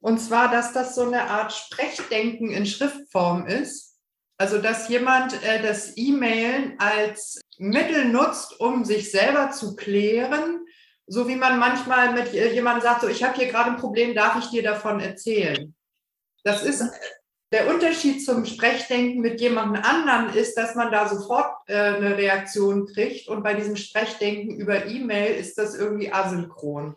und 0.00 0.18
zwar, 0.18 0.50
dass 0.50 0.74
das 0.74 0.94
so 0.94 1.06
eine 1.06 1.22
Art 1.22 1.54
Sprechdenken 1.54 2.50
in 2.50 2.66
Schriftform 2.66 3.46
ist. 3.46 3.96
Also, 4.36 4.58
dass 4.58 4.90
jemand 4.90 5.42
äh, 5.42 5.62
das 5.62 5.96
E-Mailen 5.96 6.78
als 6.78 7.40
Mittel 7.56 8.04
nutzt, 8.04 8.60
um 8.60 8.84
sich 8.84 9.10
selber 9.10 9.50
zu 9.52 9.74
klären, 9.74 10.66
so 11.06 11.26
wie 11.28 11.36
man 11.36 11.58
manchmal 11.58 12.12
mit 12.12 12.34
äh, 12.34 12.52
jemandem 12.52 12.82
sagt, 12.82 13.00
so, 13.00 13.08
ich 13.08 13.24
habe 13.24 13.36
hier 13.36 13.48
gerade 13.48 13.70
ein 13.70 13.78
Problem, 13.78 14.14
darf 14.14 14.38
ich 14.38 14.50
dir 14.50 14.62
davon 14.62 15.00
erzählen? 15.00 15.74
Das 16.44 16.62
ist 16.62 16.84
der 17.52 17.68
Unterschied 17.68 18.24
zum 18.24 18.44
Sprechdenken 18.44 19.20
mit 19.20 19.40
jemandem 19.40 19.82
anderen 19.82 20.34
ist, 20.34 20.56
dass 20.56 20.74
man 20.74 20.90
da 20.90 21.08
sofort 21.08 21.46
äh, 21.68 21.74
eine 21.74 22.16
Reaktion 22.16 22.86
kriegt 22.86 23.28
und 23.28 23.42
bei 23.42 23.54
diesem 23.54 23.76
Sprechdenken 23.76 24.56
über 24.56 24.86
E-Mail 24.86 25.36
ist 25.36 25.56
das 25.56 25.74
irgendwie 25.76 26.12
asynchron. 26.12 26.96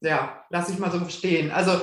Ja, 0.00 0.44
lass 0.50 0.68
ich 0.68 0.78
mal 0.78 0.90
so 0.90 1.08
stehen. 1.08 1.50
Also 1.50 1.80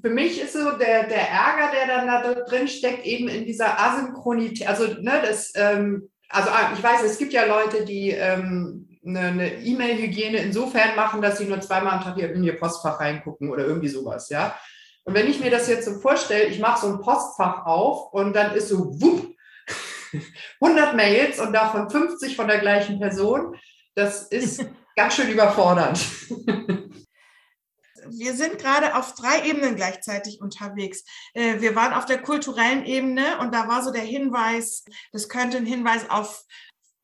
für 0.00 0.10
mich 0.10 0.40
ist 0.40 0.52
so 0.52 0.72
der, 0.72 1.04
der 1.04 1.30
Ärger, 1.30 1.72
der 1.72 1.86
dann 1.86 2.06
da 2.06 2.34
drin 2.42 2.68
steckt, 2.68 3.06
eben 3.06 3.28
in 3.28 3.46
dieser 3.46 3.80
Asynchronität. 3.80 4.68
Also, 4.68 4.86
ne, 5.00 5.22
das, 5.24 5.52
ähm, 5.54 6.10
also 6.28 6.50
ah, 6.50 6.72
ich 6.74 6.82
weiß, 6.82 7.02
es 7.04 7.16
gibt 7.16 7.32
ja 7.32 7.46
Leute, 7.46 7.86
die 7.86 8.10
ähm, 8.10 8.86
eine 9.06 9.62
E-Mail-Hygiene 9.62 10.38
insofern 10.38 10.96
machen, 10.96 11.22
dass 11.22 11.38
sie 11.38 11.46
nur 11.46 11.60
zweimal 11.60 11.94
am 11.94 12.02
Tag 12.02 12.18
in 12.18 12.44
ihr 12.44 12.58
Postfach 12.58 13.00
reingucken 13.00 13.50
oder 13.50 13.66
irgendwie 13.66 13.88
sowas, 13.88 14.28
ja. 14.28 14.58
Und 15.04 15.14
wenn 15.14 15.28
ich 15.28 15.40
mir 15.40 15.50
das 15.50 15.68
jetzt 15.68 15.84
so 15.84 15.98
vorstelle, 16.00 16.44
ich 16.44 16.58
mache 16.58 16.80
so 16.80 16.92
ein 16.92 17.00
Postfach 17.00 17.66
auf 17.66 18.12
und 18.12 18.34
dann 18.34 18.54
ist 18.54 18.68
so 18.68 19.00
wupp, 19.00 19.34
100 20.60 20.96
Mails 20.96 21.40
und 21.40 21.52
davon 21.52 21.90
50 21.90 22.36
von 22.36 22.48
der 22.48 22.58
gleichen 22.58 22.98
Person, 22.98 23.56
das 23.94 24.24
ist 24.28 24.64
ganz 24.96 25.14
schön 25.14 25.28
überfordernd. 25.28 25.98
wir 28.08 28.34
sind 28.34 28.58
gerade 28.58 28.96
auf 28.96 29.14
drei 29.14 29.46
Ebenen 29.46 29.76
gleichzeitig 29.76 30.40
unterwegs. 30.40 31.04
Äh, 31.34 31.60
wir 31.60 31.74
waren 31.74 31.92
auf 31.92 32.06
der 32.06 32.22
kulturellen 32.22 32.84
Ebene 32.84 33.38
und 33.40 33.54
da 33.54 33.68
war 33.68 33.82
so 33.82 33.92
der 33.92 34.02
Hinweis, 34.02 34.84
das 35.12 35.28
könnte 35.28 35.58
ein 35.58 35.66
Hinweis 35.66 36.08
auf 36.08 36.44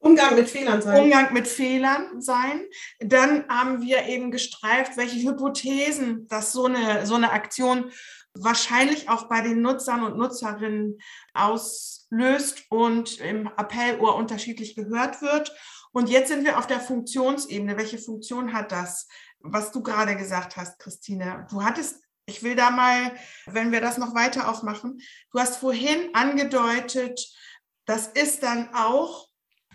Umgang 0.00 0.34
mit 0.34 0.48
Fehlern 0.48 0.80
sein. 0.80 1.02
Umgang 1.02 1.32
mit 1.32 1.46
Fehlern 1.46 2.20
sein. 2.22 2.64
Dann 3.00 3.46
haben 3.48 3.82
wir 3.82 4.06
eben 4.06 4.30
gestreift, 4.30 4.96
welche 4.96 5.28
Hypothesen 5.28 6.26
dass 6.26 6.52
so 6.52 6.64
eine, 6.64 7.06
so 7.06 7.14
eine 7.14 7.32
Aktion 7.32 7.92
wahrscheinlich 8.34 9.10
auch 9.10 9.28
bei 9.28 9.42
den 9.42 9.60
Nutzern 9.60 10.02
und 10.02 10.16
Nutzerinnen 10.16 10.98
auslöst 11.34 12.64
und 12.70 13.20
im 13.20 13.48
Appellohr 13.48 14.14
unterschiedlich 14.16 14.74
gehört 14.74 15.20
wird. 15.20 15.54
Und 15.92 16.08
jetzt 16.08 16.28
sind 16.28 16.44
wir 16.44 16.58
auf 16.58 16.66
der 16.66 16.80
Funktionsebene. 16.80 17.76
Welche 17.76 17.98
Funktion 17.98 18.52
hat 18.52 18.72
das, 18.72 19.06
was 19.40 19.70
du 19.70 19.82
gerade 19.82 20.16
gesagt 20.16 20.56
hast, 20.56 20.78
Christine? 20.78 21.46
Du 21.50 21.62
hattest, 21.62 22.02
ich 22.24 22.42
will 22.42 22.54
da 22.54 22.70
mal, 22.70 23.12
wenn 23.46 23.72
wir 23.72 23.80
das 23.82 23.98
noch 23.98 24.14
weiter 24.14 24.48
aufmachen, 24.48 25.00
du 25.32 25.38
hast 25.38 25.56
vorhin 25.56 26.14
angedeutet, 26.14 27.20
das 27.84 28.06
ist 28.06 28.42
dann 28.42 28.72
auch 28.72 29.29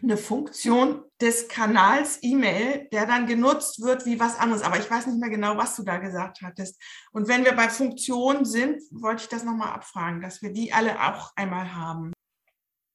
eine 0.05 0.17
Funktion 0.17 1.03
des 1.21 1.47
Kanals 1.47 2.19
E-Mail, 2.21 2.87
der 2.91 3.05
dann 3.05 3.27
genutzt 3.27 3.81
wird 3.81 4.05
wie 4.05 4.19
was 4.19 4.39
anderes. 4.39 4.63
Aber 4.63 4.77
ich 4.77 4.89
weiß 4.89 5.07
nicht 5.07 5.19
mehr 5.19 5.29
genau, 5.29 5.57
was 5.57 5.75
du 5.75 5.83
da 5.83 5.97
gesagt 5.97 6.41
hattest. 6.41 6.81
Und 7.11 7.27
wenn 7.27 7.43
wir 7.43 7.53
bei 7.53 7.69
Funktionen 7.69 8.45
sind, 8.45 8.81
wollte 8.91 9.23
ich 9.23 9.29
das 9.29 9.43
nochmal 9.43 9.73
abfragen, 9.73 10.21
dass 10.21 10.41
wir 10.41 10.51
die 10.51 10.71
alle 10.71 10.99
auch 11.01 11.31
einmal 11.35 11.73
haben. 11.73 12.13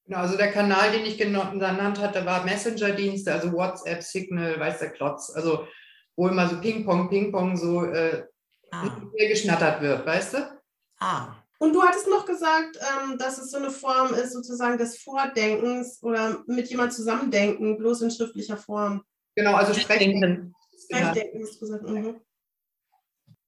Genau, 0.05 0.19
also 0.19 0.37
der 0.37 0.51
Kanal, 0.51 0.91
den 0.91 1.05
ich 1.05 1.17
genannt 1.17 1.99
hatte, 1.99 2.25
war 2.25 2.43
Messenger-Dienste, 2.43 3.31
also 3.31 3.51
WhatsApp, 3.53 4.01
Signal, 4.01 4.59
weiß 4.59 4.79
der 4.79 4.89
Klotz. 4.89 5.31
Also 5.33 5.67
wo 6.15 6.27
immer 6.27 6.47
so 6.47 6.59
Ping-Pong, 6.59 7.09
Ping-Pong 7.09 7.57
so 7.57 7.85
äh, 7.85 8.25
ah. 8.71 8.89
geschnattert 9.17 9.81
wird, 9.81 10.05
weißt 10.05 10.33
du? 10.33 10.61
Ah. 10.99 11.40
Und 11.61 11.73
du 11.73 11.83
hattest 11.83 12.07
noch 12.07 12.25
gesagt, 12.25 12.79
ähm, 12.79 13.19
dass 13.19 13.37
es 13.37 13.51
so 13.51 13.57
eine 13.57 13.69
Form 13.69 14.15
ist, 14.15 14.33
sozusagen 14.33 14.79
des 14.79 14.97
Vordenkens 14.97 16.01
oder 16.01 16.43
mit 16.47 16.67
jemand 16.71 16.91
zusammendenken, 16.91 17.77
bloß 17.77 18.01
in 18.01 18.09
schriftlicher 18.09 18.57
Form. 18.57 19.03
Genau, 19.35 19.53
also 19.53 19.71
Sprechdenken. 19.75 20.55
Sprechdenken 20.83 21.43
hast 21.43 21.55
du 21.57 21.59
gesagt. 21.59 21.87
Mhm. 21.87 22.19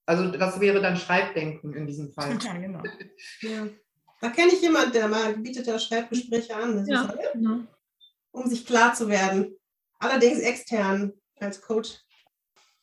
Also 0.05 0.29
das 0.29 0.60
wäre 0.60 0.79
dann 0.79 0.96
Schreibdenken 0.96 1.74
in 1.74 1.88
diesem 1.88 2.13
Fall. 2.13 2.38
Ja, 2.43 2.53
genau. 2.53 2.84
Ja. 3.41 3.67
Da 4.22 4.29
kenne 4.29 4.51
ich 4.53 4.62
jemanden, 4.62 4.91
der 4.91 5.08
mal 5.08 5.36
bietet 5.36 5.65
ja 5.65 5.79
Schreibgespräche 5.79 6.55
an, 6.55 6.77
das 6.77 6.88
Ja, 6.88 7.05
ist, 7.05 7.34
genau. 7.34 7.62
um 8.32 8.48
sich 8.48 8.63
klar 8.63 8.93
zu 8.93 9.08
werden. 9.10 9.58
Allerdings 9.98 10.38
extern 10.38 11.13
als 11.39 11.60
Coach. 11.60 11.98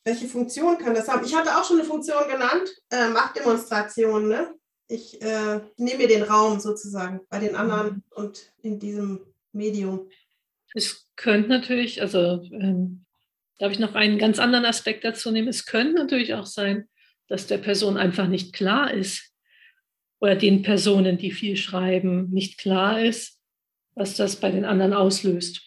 Welche 0.03 0.27
Funktion 0.27 0.77
kann 0.77 0.93
das 0.93 1.07
haben? 1.07 1.23
Ich 1.23 1.33
hatte 1.33 1.55
auch 1.57 1.63
schon 1.63 1.79
eine 1.79 1.87
Funktion 1.87 2.27
genannt, 2.27 2.69
äh, 2.89 3.07
Machtdemonstration. 3.07 4.27
Ne? 4.27 4.53
Ich 4.91 5.21
äh, 5.21 5.61
nehme 5.77 5.99
mir 5.99 6.07
den 6.09 6.23
Raum 6.23 6.59
sozusagen 6.59 7.21
bei 7.29 7.39
den 7.39 7.55
anderen 7.55 8.03
und 8.09 8.51
in 8.61 8.77
diesem 8.77 9.21
Medium. 9.53 10.09
Es 10.73 11.07
könnte 11.15 11.47
natürlich, 11.47 12.01
also 12.01 12.43
ähm, 12.51 13.05
darf 13.57 13.71
ich 13.71 13.79
noch 13.79 13.95
einen 13.95 14.17
ganz 14.17 14.37
anderen 14.37 14.65
Aspekt 14.65 15.05
dazu 15.05 15.31
nehmen? 15.31 15.47
Es 15.47 15.65
könnte 15.65 15.93
natürlich 15.93 16.33
auch 16.33 16.45
sein, 16.45 16.89
dass 17.29 17.47
der 17.47 17.59
Person 17.59 17.95
einfach 17.95 18.27
nicht 18.27 18.51
klar 18.51 18.93
ist 18.93 19.33
oder 20.19 20.35
den 20.35 20.61
Personen, 20.61 21.17
die 21.17 21.31
viel 21.31 21.55
schreiben, 21.55 22.29
nicht 22.29 22.57
klar 22.57 23.01
ist, 23.01 23.39
was 23.95 24.17
das 24.17 24.41
bei 24.41 24.51
den 24.51 24.65
anderen 24.65 24.91
auslöst. 24.93 25.61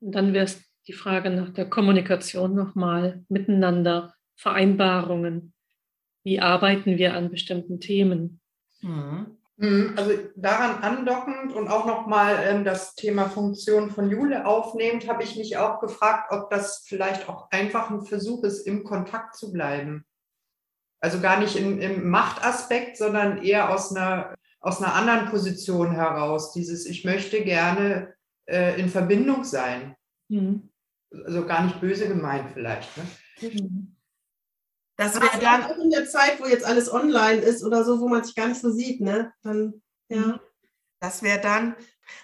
Und 0.00 0.14
dann 0.14 0.34
wäre 0.34 0.44
es 0.44 0.62
die 0.86 0.92
Frage 0.92 1.30
nach 1.30 1.48
der 1.48 1.70
Kommunikation 1.70 2.54
nochmal 2.54 3.24
miteinander, 3.30 4.14
Vereinbarungen. 4.34 5.54
Wie 6.24 6.40
arbeiten 6.40 6.98
wir 6.98 7.14
an 7.14 7.30
bestimmten 7.30 7.80
Themen? 7.80 8.42
Mhm. 8.82 9.36
Mhm, 9.58 9.94
Also 9.96 10.12
daran 10.36 10.82
andockend 10.82 11.52
und 11.54 11.68
auch 11.68 11.86
nochmal 11.86 12.44
ähm, 12.46 12.64
das 12.64 12.94
Thema 12.94 13.28
Funktion 13.28 13.90
von 13.90 14.10
Jule 14.10 14.46
aufnehmend, 14.46 15.08
habe 15.08 15.22
ich 15.22 15.36
mich 15.36 15.56
auch 15.56 15.80
gefragt, 15.80 16.30
ob 16.30 16.50
das 16.50 16.84
vielleicht 16.86 17.28
auch 17.28 17.50
einfach 17.50 17.90
ein 17.90 18.02
Versuch 18.02 18.44
ist, 18.44 18.66
im 18.66 18.84
Kontakt 18.84 19.34
zu 19.34 19.52
bleiben. 19.52 20.04
Also 21.00 21.20
gar 21.20 21.40
nicht 21.40 21.56
im, 21.56 21.80
im 21.80 22.08
Machtaspekt, 22.08 22.98
sondern 22.98 23.42
eher 23.42 23.70
aus 23.70 23.94
einer, 23.94 24.34
aus 24.60 24.82
einer 24.82 24.94
anderen 24.94 25.30
Position 25.30 25.92
heraus. 25.92 26.52
Dieses, 26.52 26.84
ich 26.84 27.04
möchte 27.04 27.42
gerne 27.42 28.14
äh, 28.46 28.78
in 28.78 28.90
Verbindung 28.90 29.44
sein. 29.44 29.96
Mhm. 30.28 30.70
Also 31.24 31.46
gar 31.46 31.64
nicht 31.64 31.80
böse 31.80 32.08
gemeint 32.08 32.50
vielleicht. 32.52 32.90
Ne? 32.96 33.04
Mhm. 33.40 33.95
Das 34.96 35.20
wäre 35.20 35.38
dann, 35.40 35.64
auch 35.64 35.76
in 35.76 35.90
der 35.90 36.06
Zeit, 36.06 36.40
wo 36.40 36.46
jetzt 36.46 36.64
alles 36.64 36.90
online 36.90 37.40
ist 37.42 37.62
oder 37.62 37.84
so, 37.84 38.00
wo 38.00 38.08
man 38.08 38.24
sich 38.24 38.34
gar 38.34 38.48
nicht 38.48 38.60
so 38.60 38.70
sieht, 38.70 39.00
ne? 39.00 39.32
Dann, 39.42 39.82
ja. 40.08 40.40
das 41.00 41.22
wäre 41.22 41.40
dann 41.40 41.76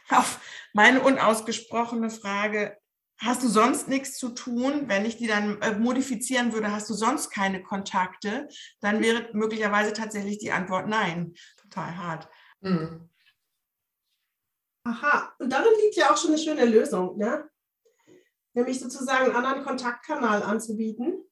auf 0.08 0.40
meine 0.72 1.02
unausgesprochene 1.02 2.08
Frage, 2.08 2.78
hast 3.18 3.42
du 3.42 3.48
sonst 3.48 3.88
nichts 3.88 4.18
zu 4.18 4.30
tun? 4.30 4.88
Wenn 4.88 5.04
ich 5.04 5.18
die 5.18 5.26
dann 5.26 5.60
äh, 5.60 5.78
modifizieren 5.78 6.52
würde, 6.52 6.72
hast 6.72 6.88
du 6.88 6.94
sonst 6.94 7.30
keine 7.30 7.62
Kontakte? 7.62 8.48
Dann 8.80 9.02
wäre 9.02 9.28
möglicherweise 9.32 9.92
tatsächlich 9.92 10.38
die 10.38 10.52
Antwort 10.52 10.88
nein. 10.88 11.34
Total 11.60 11.96
hart. 11.96 12.28
Mhm. 12.60 13.10
Aha, 14.84 15.32
und 15.38 15.50
darin 15.52 15.72
liegt 15.84 15.96
ja 15.96 16.10
auch 16.10 16.16
schon 16.16 16.30
eine 16.30 16.42
schöne 16.42 16.64
Lösung, 16.64 17.16
ne? 17.16 17.48
Nämlich 18.54 18.80
sozusagen 18.80 19.26
einen 19.26 19.36
anderen 19.36 19.64
Kontaktkanal 19.64 20.42
anzubieten. 20.42 21.22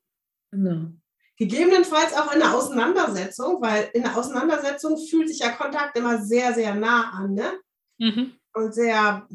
Genau. 0.52 0.92
Gegebenenfalls 1.40 2.12
auch 2.12 2.32
in 2.34 2.40
der 2.40 2.54
Auseinandersetzung, 2.54 3.62
weil 3.62 3.88
in 3.94 4.02
der 4.02 4.14
Auseinandersetzung 4.14 4.98
fühlt 4.98 5.26
sich 5.26 5.38
ja 5.38 5.48
Kontakt 5.48 5.96
immer 5.96 6.22
sehr, 6.22 6.52
sehr 6.52 6.74
nah 6.74 7.12
an, 7.12 7.32
ne? 7.32 7.58
Mhm. 7.96 8.34
Und 8.52 8.74
sehr, 8.74 9.26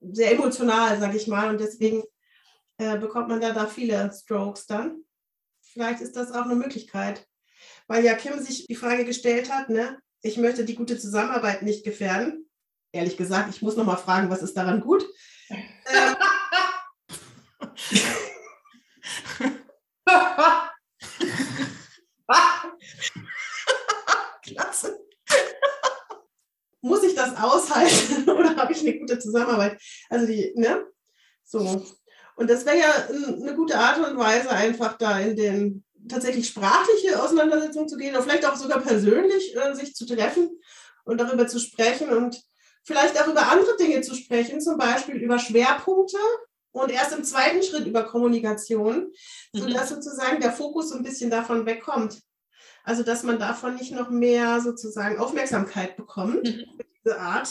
sehr 0.00 0.30
emotional, 0.30 0.96
sag 1.00 1.16
ich 1.16 1.26
mal. 1.26 1.50
Und 1.50 1.60
deswegen 1.60 2.04
äh, 2.76 2.96
bekommt 2.98 3.26
man 3.28 3.40
da, 3.40 3.50
da 3.50 3.66
viele 3.66 4.12
Strokes 4.12 4.66
dann. 4.66 5.02
Vielleicht 5.60 6.02
ist 6.02 6.14
das 6.14 6.30
auch 6.30 6.44
eine 6.44 6.54
Möglichkeit. 6.54 7.26
Weil 7.88 8.04
ja 8.04 8.14
Kim 8.14 8.38
sich 8.38 8.68
die 8.68 8.76
Frage 8.76 9.04
gestellt 9.04 9.52
hat, 9.52 9.70
ne? 9.70 9.98
Ich 10.22 10.36
möchte 10.36 10.64
die 10.64 10.76
gute 10.76 11.00
Zusammenarbeit 11.00 11.62
nicht 11.62 11.82
gefährden. 11.82 12.48
Ehrlich 12.92 13.16
gesagt, 13.16 13.52
ich 13.52 13.60
muss 13.60 13.74
noch 13.74 13.84
mal 13.84 13.96
fragen, 13.96 14.30
was 14.30 14.44
ist 14.44 14.56
daran 14.56 14.80
gut? 14.82 15.04
Klasse. 24.42 24.98
Muss 26.80 27.02
ich 27.02 27.14
das 27.14 27.36
aushalten 27.36 28.30
oder 28.30 28.56
habe 28.56 28.72
ich 28.72 28.80
eine 28.80 28.98
gute 28.98 29.18
Zusammenarbeit? 29.18 29.80
Also 30.08 30.26
die, 30.26 30.52
ne? 30.54 30.86
So. 31.44 31.84
Und 32.36 32.48
das 32.48 32.64
wäre 32.64 32.78
ja 32.78 32.92
eine 33.08 33.54
gute 33.56 33.76
Art 33.76 33.98
und 33.98 34.16
Weise, 34.16 34.50
einfach 34.50 34.96
da 34.96 35.18
in 35.18 35.34
den 35.34 35.84
tatsächlich 36.08 36.46
sprachliche 36.46 37.20
Auseinandersetzung 37.20 37.88
zu 37.88 37.96
gehen 37.96 38.14
oder 38.14 38.22
vielleicht 38.22 38.46
auch 38.46 38.54
sogar 38.54 38.80
persönlich 38.80 39.56
äh, 39.56 39.74
sich 39.74 39.94
zu 39.94 40.06
treffen 40.06 40.60
und 41.04 41.20
darüber 41.20 41.48
zu 41.48 41.58
sprechen 41.58 42.10
und 42.10 42.40
vielleicht 42.84 43.20
auch 43.20 43.26
über 43.26 43.50
andere 43.50 43.76
Dinge 43.76 44.02
zu 44.02 44.14
sprechen, 44.14 44.60
zum 44.60 44.78
Beispiel 44.78 45.16
über 45.16 45.38
Schwerpunkte 45.38 46.18
und 46.78 46.90
erst 46.90 47.12
im 47.16 47.24
zweiten 47.24 47.62
Schritt 47.62 47.86
über 47.86 48.04
Kommunikation, 48.04 49.12
Mhm. 49.52 49.58
sodass 49.58 49.88
sozusagen 49.90 50.40
der 50.40 50.52
Fokus 50.52 50.90
so 50.90 50.96
ein 50.96 51.02
bisschen 51.02 51.30
davon 51.30 51.66
wegkommt. 51.66 52.20
Also 52.84 53.02
dass 53.02 53.22
man 53.22 53.38
davon 53.38 53.74
nicht 53.76 53.92
noch 53.92 54.10
mehr 54.10 54.60
sozusagen 54.60 55.18
Aufmerksamkeit 55.18 55.96
bekommt, 55.96 56.44
Mhm. 56.44 56.64
diese 57.04 57.18
Art, 57.20 57.48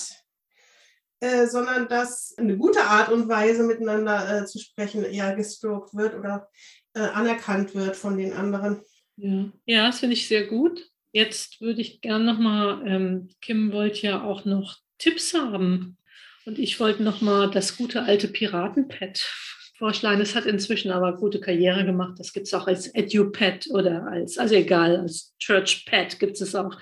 äh, 1.20 1.48
sondern 1.48 1.88
dass 1.88 2.36
eine 2.38 2.58
gute 2.58 2.84
Art 2.84 3.12
und 3.12 3.28
Weise 3.28 3.64
miteinander 3.64 4.42
äh, 4.42 4.46
zu 4.46 4.60
sprechen 4.60 5.04
eher 5.04 5.36
gestroked 5.36 5.96
wird 5.96 6.16
oder 6.16 6.50
äh, 6.94 7.00
anerkannt 7.00 7.74
wird 7.76 7.96
von 7.96 8.18
den 8.18 8.34
anderen. 8.34 8.82
Ja, 9.18 9.52
ja 9.66 9.88
das 9.88 10.00
finde 10.00 10.14
ich 10.14 10.28
sehr 10.28 10.46
gut. 10.48 10.90
Jetzt 11.12 11.62
würde 11.62 11.82
ich 11.82 12.02
gern 12.02 12.26
nochmal, 12.26 12.86
ähm, 12.86 13.30
Kim 13.42 13.72
wollte 13.72 14.06
ja 14.06 14.24
auch 14.24 14.46
noch 14.46 14.78
Tipps 15.00 15.34
haben. 15.34 15.98
Und 16.48 16.60
ich 16.60 16.80
wollte 16.80 17.04
nochmal 17.04 17.52
das 17.52 17.76
gute 17.76 18.04
alte 18.04 18.30
Piratenpad 18.30 19.20
vorschlagen. 19.78 20.22
Es 20.22 20.34
hat 20.34 20.46
inzwischen 20.46 20.92
aber 20.92 21.18
gute 21.18 21.42
Karriere 21.42 21.84
gemacht. 21.84 22.14
Das 22.20 22.32
gibt 22.32 22.48
es 22.48 22.54
auch 22.54 22.68
als 22.68 22.88
EduPad 22.96 23.68
oder 23.72 24.08
als, 24.08 24.38
also 24.38 24.56
egal, 24.56 24.96
als 24.96 25.36
ChurchPad 25.40 26.18
gibt 26.22 26.40
es 26.40 26.56
auch. 26.56 26.80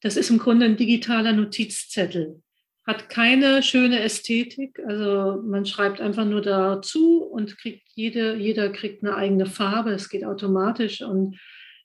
Das 0.00 0.16
ist 0.16 0.30
im 0.30 0.38
Grunde 0.38 0.66
ein 0.66 0.76
digitaler 0.76 1.32
Notizzettel. 1.32 2.42
Hat 2.84 3.08
keine 3.08 3.62
schöne 3.62 4.00
Ästhetik. 4.00 4.80
Also 4.84 5.40
man 5.44 5.64
schreibt 5.64 6.00
einfach 6.00 6.24
nur 6.24 6.42
dazu 6.42 7.22
und 7.22 7.56
kriegt 7.56 7.86
jede, 7.94 8.34
jeder 8.34 8.68
kriegt 8.70 9.04
eine 9.04 9.14
eigene 9.14 9.46
Farbe. 9.46 9.92
Es 9.92 10.08
geht 10.08 10.24
automatisch 10.24 11.02
und 11.02 11.38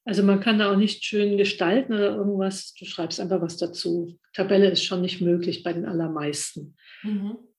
also 0.04 0.24
man 0.24 0.40
kann 0.40 0.58
da 0.58 0.72
auch 0.72 0.78
nicht 0.78 1.06
schön 1.06 1.38
gestalten 1.38 1.94
oder 1.94 2.16
irgendwas. 2.16 2.74
Du 2.74 2.86
schreibst 2.86 3.20
einfach 3.20 3.40
was 3.40 3.58
dazu. 3.58 4.18
Tabelle 4.34 4.72
ist 4.72 4.84
schon 4.84 5.02
nicht 5.02 5.22
möglich 5.22 5.62
bei 5.62 5.74
den 5.74 5.86
allermeisten. 5.86 6.76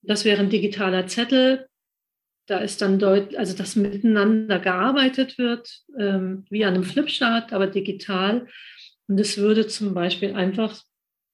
Das 0.03 0.25
wäre 0.25 0.41
ein 0.41 0.51
digitaler 0.51 1.07
Zettel. 1.07 1.67
Da 2.47 2.59
ist 2.59 2.83
dann 2.83 2.99
deutlich, 2.99 3.39
also 3.39 3.57
dass 3.57 3.77
miteinander 3.77 4.59
gearbeitet 4.59 5.39
wird, 5.39 5.83
ähm, 5.99 6.45
wie 6.51 6.65
an 6.65 6.75
einem 6.75 6.85
Flipchart, 6.85 7.53
aber 7.53 7.67
digital. 7.69 8.47
Und 9.07 9.21
es 9.21 9.39
würde 9.39 9.67
zum 9.67 9.95
Beispiel 9.95 10.35
einfach 10.35 10.81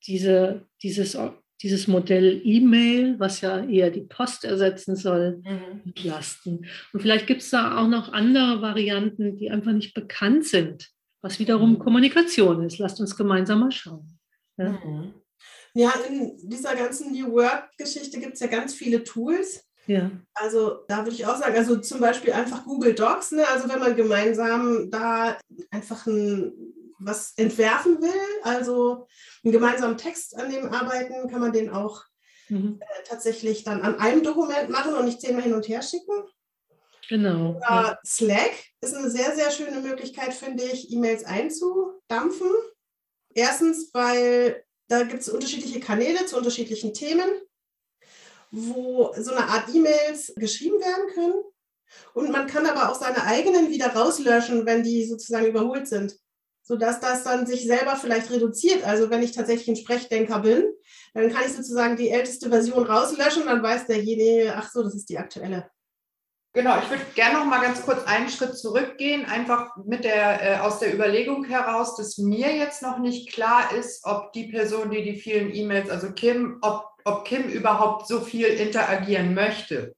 diese, 0.07 0.67
dieses, 0.83 1.17
dieses 1.63 1.89
Modell 1.89 2.41
E-Mail, 2.45 3.19
was 3.19 3.41
ja 3.41 3.65
eher 3.65 3.91
die 3.91 4.03
Post 4.03 4.45
ersetzen 4.45 4.95
soll, 4.95 5.43
entlasten. 5.85 6.67
Und 6.93 7.01
vielleicht 7.01 7.27
gibt 7.27 7.41
es 7.43 7.51
da 7.51 7.79
auch 7.79 7.89
noch 7.89 8.13
andere 8.13 8.61
Varianten, 8.61 9.37
die 9.37 9.51
einfach 9.51 9.73
nicht 9.73 9.95
bekannt 9.95 10.45
sind, 10.45 10.91
was 11.23 11.39
wiederum 11.39 11.73
Mhm. 11.73 11.79
Kommunikation 11.79 12.63
ist. 12.65 12.79
Lasst 12.79 13.01
uns 13.01 13.17
gemeinsam 13.17 13.61
mal 13.61 13.73
schauen. 13.73 14.19
Ja. 14.59 14.71
Mhm. 14.71 15.15
Ja, 15.77 15.93
in 16.09 16.37
dieser 16.49 16.75
ganzen 16.75 17.13
New 17.13 17.33
Work-Geschichte 17.33 18.19
gibt 18.19 18.35
es 18.35 18.41
ja 18.41 18.47
ganz 18.47 18.73
viele 18.75 19.05
Tools. 19.05 19.65
Ja. 19.87 20.11
Also 20.35 20.85
da 20.89 20.99
würde 20.99 21.11
ich 21.11 21.27
auch 21.27 21.37
sagen, 21.37 21.57
also 21.57 21.77
zum 21.77 22.01
Beispiel 22.01 22.33
einfach 22.33 22.65
Google 22.65 22.95
Docs, 22.95 23.33
ne? 23.33 23.47
also 23.47 23.69
wenn 23.69 23.79
man 23.79 23.95
gemeinsam 23.95 24.91
da 24.91 25.39
einfach 25.71 26.07
ein, 26.07 26.53
was 26.99 27.35
entwerfen 27.37 28.01
will, 28.01 28.43
also 28.43 29.07
einen 29.45 29.53
gemeinsamen 29.53 29.99
Text 29.99 30.37
an 30.37 30.51
dem 30.51 30.73
arbeiten, 30.73 31.29
kann 31.29 31.41
man 31.41 31.53
den 31.53 31.71
auch 31.71 32.05
Mhm. 32.49 32.79
äh, 32.81 33.03
tatsächlich 33.05 33.65
dann 33.65 33.83
an 33.83 33.99
einem 33.99 34.23
Dokument 34.23 34.71
machen 34.71 34.95
und 34.95 35.05
nicht 35.05 35.21
zehnmal 35.21 35.43
hin 35.43 35.55
und 35.55 35.69
her 35.69 35.83
schicken. 35.83 36.15
Genau. 37.09 37.61
Ja. 37.61 37.81
Oder 37.81 37.99
Slack 38.05 38.53
ist 38.81 38.95
eine 38.95 39.11
sehr, 39.11 39.35
sehr 39.35 39.51
schöne 39.51 39.81
Möglichkeit, 39.81 40.35
finde 40.35 40.65
ich, 40.65 40.93
E-Mails 40.93 41.25
einzudampfen. 41.25 42.51
Erstens, 43.35 43.91
weil 43.93 44.65
da 44.89 45.03
gibt 45.03 45.23
es 45.23 45.29
unterschiedliche 45.29 45.81
Kanäle 45.81 46.27
zu 46.27 46.37
unterschiedlichen 46.37 46.95
Themen, 46.95 47.29
wo 48.51 49.13
so 49.19 49.33
eine 49.33 49.49
Art 49.49 49.75
E-Mails 49.75 50.35
geschrieben 50.37 50.81
werden 50.81 51.13
können. 51.13 51.35
Und 52.15 52.31
man 52.31 52.47
kann 52.47 52.67
aber 52.67 52.91
auch 52.91 52.99
seine 52.99 53.23
eigenen 53.25 53.71
wieder 53.71 53.95
rauslöschen, 53.95 54.67
wenn 54.67 54.83
die 54.83 55.05
sozusagen 55.05 55.47
überholt 55.47 55.87
sind, 55.87 56.17
sodass 56.63 57.01
das 57.01 57.25
dann 57.25 57.47
sich 57.47 57.67
selber 57.67 57.97
vielleicht 57.97 58.31
reduziert. 58.31 58.85
Also 58.85 59.11
wenn 59.11 59.23
ich 59.23 59.33
tatsächlich 59.33 59.69
ein 59.69 59.77
Sprechdenker 59.77 60.41
bin, 60.41 60.65
dann 61.15 61.31
kann 61.33 61.45
ich 61.47 61.53
sozusagen 61.53 61.97
die 61.97 62.11
älteste 62.11 62.49
Version 62.49 62.85
rauslöschen, 62.85 63.47
dann 63.47 63.63
weiß 63.63 63.87
derjenige, 63.87 64.55
ach 64.57 64.71
so, 64.71 64.83
das 64.83 64.95
ist 64.95 65.09
die 65.09 65.19
aktuelle. 65.19 65.71
Genau, 66.57 66.79
ich 66.79 66.89
würde 66.89 67.05
gerne 67.15 67.39
noch 67.39 67.45
mal 67.45 67.61
ganz 67.61 67.83
kurz 67.83 68.07
einen 68.07 68.31
Schritt 68.31 68.57
zurückgehen, 68.57 69.27
einfach 69.27 69.77
mit 69.85 70.05
der, 70.05 70.43
äh, 70.43 70.59
aus 70.61 70.79
der 70.79 70.95
Überlegung 70.95 71.45
heraus, 71.45 71.97
dass 71.97 72.17
mir 72.17 72.57
jetzt 72.57 72.81
noch 72.81 72.99
nicht 72.99 73.31
klar 73.31 73.75
ist, 73.79 74.07
ob 74.07 74.33
die 74.33 74.45
Person, 74.45 74.91
die 74.91 75.03
die 75.03 75.17
vielen 75.17 75.55
E-Mails, 75.55 75.91
also 75.91 76.13
Kim, 76.13 76.57
ob, 76.63 76.87
ob 77.05 77.27
Kim 77.27 77.43
überhaupt 77.43 78.09
so 78.09 78.21
viel 78.21 78.47
interagieren 78.47 79.35
möchte. 79.35 79.95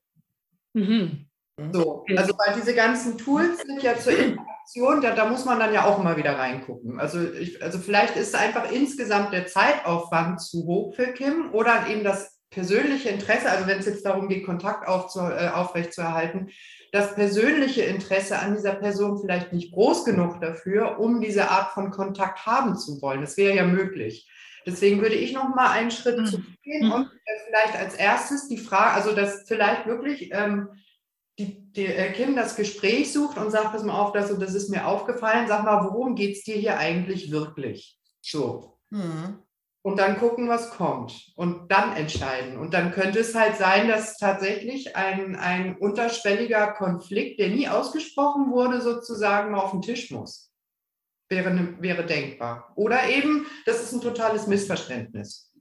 Mhm. 0.73 1.29
So, 1.73 2.05
also 2.17 2.33
weil 2.37 2.57
diese 2.57 2.75
ganzen 2.75 3.19
Tools 3.19 3.61
sind 3.61 3.81
ja 3.85 3.97
zur 3.97 4.19
Interaktion, 4.19 5.01
da, 5.01 5.15
da 5.15 5.29
muss 5.29 5.45
man 5.45 5.61
dann 5.61 5.73
ja 5.73 5.85
auch 5.85 6.03
mal 6.03 6.17
wieder 6.17 6.37
reingucken. 6.41 6.99
Also, 6.99 7.23
ich, 7.23 7.63
also 7.63 7.79
vielleicht 7.79 8.17
ist 8.17 8.35
einfach 8.35 8.73
insgesamt 8.73 9.33
der 9.33 9.47
Zeitaufwand 9.47 10.41
zu 10.41 10.65
hoch 10.67 10.97
für 10.97 11.13
Kim 11.13 11.53
oder 11.53 11.87
eben 11.87 12.03
das 12.03 12.38
persönliche 12.51 13.11
Interesse, 13.11 13.51
also 13.51 13.67
wenn 13.67 13.79
es 13.79 13.87
jetzt 13.87 14.05
darum 14.05 14.29
geht, 14.29 14.47
Kontakt 14.47 14.89
aufzu, 14.89 15.21
äh, 15.21 15.51
aufrechtzuerhalten, 15.53 16.51
das 16.93 17.15
persönliche 17.15 17.83
Interesse 17.83 18.39
an 18.39 18.55
dieser 18.55 18.75
Person 18.75 19.21
vielleicht 19.21 19.53
nicht 19.53 19.73
groß 19.73 20.05
genug 20.05 20.41
dafür, 20.41 20.99
um 20.99 21.21
diese 21.21 21.51
Art 21.51 21.73
von 21.73 21.91
Kontakt 21.91 22.47
haben 22.47 22.77
zu 22.77 23.03
wollen. 23.03 23.21
Das 23.21 23.37
wäre 23.37 23.55
ja 23.55 23.67
möglich. 23.67 24.31
Deswegen 24.67 25.01
würde 25.03 25.15
ich 25.15 25.33
noch 25.33 25.55
mal 25.55 25.71
einen 25.71 25.91
Schritt 25.91 26.19
mhm. 26.19 26.27
zurückgehen 26.27 26.87
mhm. 26.87 26.93
und 26.93 27.07
äh, 27.07 27.39
vielleicht 27.47 27.77
als 27.77 27.95
erstes 27.95 28.49
die 28.49 28.59
Frage, 28.59 28.93
also 28.93 29.15
dass 29.15 29.45
vielleicht 29.47 29.87
wirklich 29.87 30.31
ähm, 30.33 30.69
die, 31.39 31.71
die 31.73 31.87
äh, 31.87 32.13
Kim 32.13 32.35
das 32.35 32.57
Gespräch 32.57 33.13
sucht 33.13 33.37
und 33.37 33.51
sagt, 33.51 33.73
pass 33.73 33.85
mal 33.85 33.99
auf, 33.99 34.13
das 34.13 34.31
und 34.31 34.41
das 34.41 34.55
ist 34.55 34.71
mir 34.71 34.87
aufgefallen. 34.87 35.47
Sag 35.47 35.65
mal, 35.65 35.85
worum 35.85 36.15
geht 36.15 36.37
es 36.37 36.45
dir 36.45 36.57
hier 36.57 36.79
eigentlich 36.79 37.31
wirklich? 37.31 37.99
So. 38.23 38.79
Mhm 38.91 39.43
und 39.89 39.97
dann 39.97 40.19
gucken, 40.19 40.49
was 40.49 40.69
kommt 40.69 41.33
und 41.35 41.73
dann 41.73 41.97
entscheiden. 41.97 42.59
Und 42.59 42.75
dann 42.75 42.93
könnte 42.93 43.21
es 43.21 43.35
halt 43.35 43.57
sein, 43.57 43.89
dass 43.89 44.19
tatsächlich 44.19 44.97
ein, 44.97 45.35
ein 45.35 45.79
unterschwelliger 45.79 46.73
Konflikt, 46.73 47.41
der 47.41 47.49
nie 47.49 47.69
ausgesprochen 47.69 48.51
wurde, 48.51 48.83
sozusagen 48.83 49.55
auf 49.55 49.71
den 49.71 49.81
Tisch 49.81 50.11
muss. 50.11 50.53
Wäre, 51.31 51.51
ne, 51.51 51.79
wäre 51.81 52.05
denkbar. 52.05 52.71
Oder 52.77 53.09
eben, 53.09 53.47
das 53.65 53.83
ist 53.83 53.93
ein 53.93 54.03
totales 54.03 54.47
Missverständnis. 54.47 55.55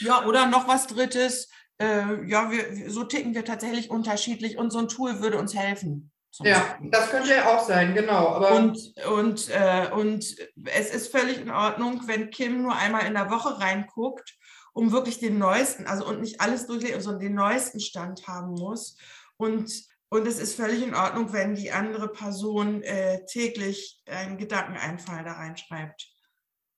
Ja, 0.00 0.24
oder 0.24 0.46
noch 0.46 0.66
was 0.66 0.86
Drittes. 0.86 1.50
Äh, 1.78 2.26
ja, 2.26 2.50
wir, 2.50 2.90
so 2.90 3.04
ticken 3.04 3.34
wir 3.34 3.44
tatsächlich 3.44 3.90
unterschiedlich 3.90 4.56
und 4.56 4.70
so 4.70 4.78
ein 4.78 4.88
Tool 4.88 5.20
würde 5.20 5.36
uns 5.36 5.54
helfen. 5.54 6.13
Ja, 6.42 6.78
das 6.80 7.10
könnte 7.10 7.30
ja 7.30 7.54
auch 7.54 7.64
sein, 7.64 7.94
genau. 7.94 8.28
Aber 8.28 8.52
und, 8.52 8.94
und, 9.08 9.48
äh, 9.50 9.88
und 9.92 10.36
es 10.64 10.90
ist 10.90 11.12
völlig 11.12 11.38
in 11.38 11.50
Ordnung, 11.50 12.02
wenn 12.06 12.30
Kim 12.30 12.62
nur 12.62 12.74
einmal 12.74 13.06
in 13.06 13.14
der 13.14 13.30
Woche 13.30 13.60
reinguckt, 13.60 14.36
um 14.72 14.90
wirklich 14.90 15.20
den 15.20 15.38
neuesten, 15.38 15.86
also 15.86 16.04
und 16.06 16.20
nicht 16.20 16.40
alles 16.40 16.66
durchlesen, 16.66 17.00
sondern 17.00 17.22
den 17.22 17.34
neuesten 17.34 17.78
Stand 17.78 18.26
haben 18.26 18.54
muss. 18.54 18.96
Und, 19.36 19.70
und 20.08 20.26
es 20.26 20.40
ist 20.40 20.56
völlig 20.56 20.82
in 20.82 20.96
Ordnung, 20.96 21.32
wenn 21.32 21.54
die 21.54 21.70
andere 21.70 22.08
Person 22.08 22.82
äh, 22.82 23.24
täglich 23.26 24.02
einen 24.06 24.36
Gedankeneinfall 24.36 25.22
da 25.22 25.34
reinschreibt. 25.34 26.10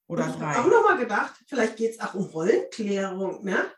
Oder 0.09 0.29
ich 0.29 0.39
habe 0.39 0.61
auch 0.61 0.71
nochmal 0.71 0.99
gedacht, 0.99 1.35
vielleicht 1.49 1.77
geht 1.77 1.93
es 1.93 2.01
auch 2.01 2.15
um 2.15 2.27
Rollenklärung, 2.27 3.43
ne? 3.43 3.73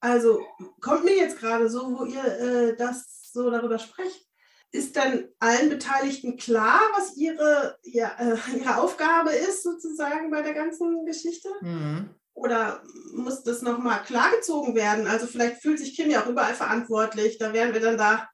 Also 0.00 0.44
kommt 0.80 1.04
mir 1.04 1.16
jetzt 1.16 1.38
gerade 1.38 1.70
so, 1.70 1.96
wo 1.96 2.04
ihr 2.04 2.24
äh, 2.24 2.76
das 2.76 3.30
so 3.32 3.48
darüber 3.48 3.78
sprecht 3.78 4.31
ist 4.72 4.96
dann 4.96 5.28
allen 5.38 5.68
Beteiligten 5.68 6.38
klar, 6.38 6.80
was 6.96 7.16
ihre, 7.16 7.76
ja, 7.82 8.16
äh, 8.18 8.36
ihre 8.56 8.78
Aufgabe 8.78 9.30
ist, 9.30 9.62
sozusagen 9.62 10.30
bei 10.30 10.42
der 10.42 10.54
ganzen 10.54 11.04
Geschichte? 11.04 11.48
Mhm. 11.60 12.10
Oder 12.34 12.82
muss 13.12 13.44
das 13.44 13.60
nochmal 13.60 14.02
klargezogen 14.02 14.74
werden? 14.74 15.06
Also 15.06 15.26
vielleicht 15.26 15.60
fühlt 15.60 15.78
sich 15.78 15.94
Kim 15.94 16.10
ja 16.10 16.22
auch 16.22 16.28
überall 16.28 16.54
verantwortlich. 16.54 17.36
Da 17.36 17.52
wären 17.52 17.74
wir 17.74 17.80
dann 17.80 17.98
da, 17.98 18.26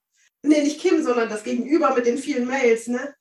nee, 0.43 0.63
nicht 0.63 0.81
Kim, 0.81 1.03
sondern 1.03 1.29
das 1.29 1.43
Gegenüber 1.43 1.95
mit 1.95 2.07
den 2.07 2.19
vielen 2.19 2.47
Mails, 2.47 2.87
ne? 2.87 3.15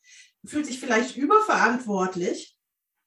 Fühlt 0.46 0.68
sich 0.68 0.80
vielleicht 0.80 1.18
überverantwortlich 1.18 2.56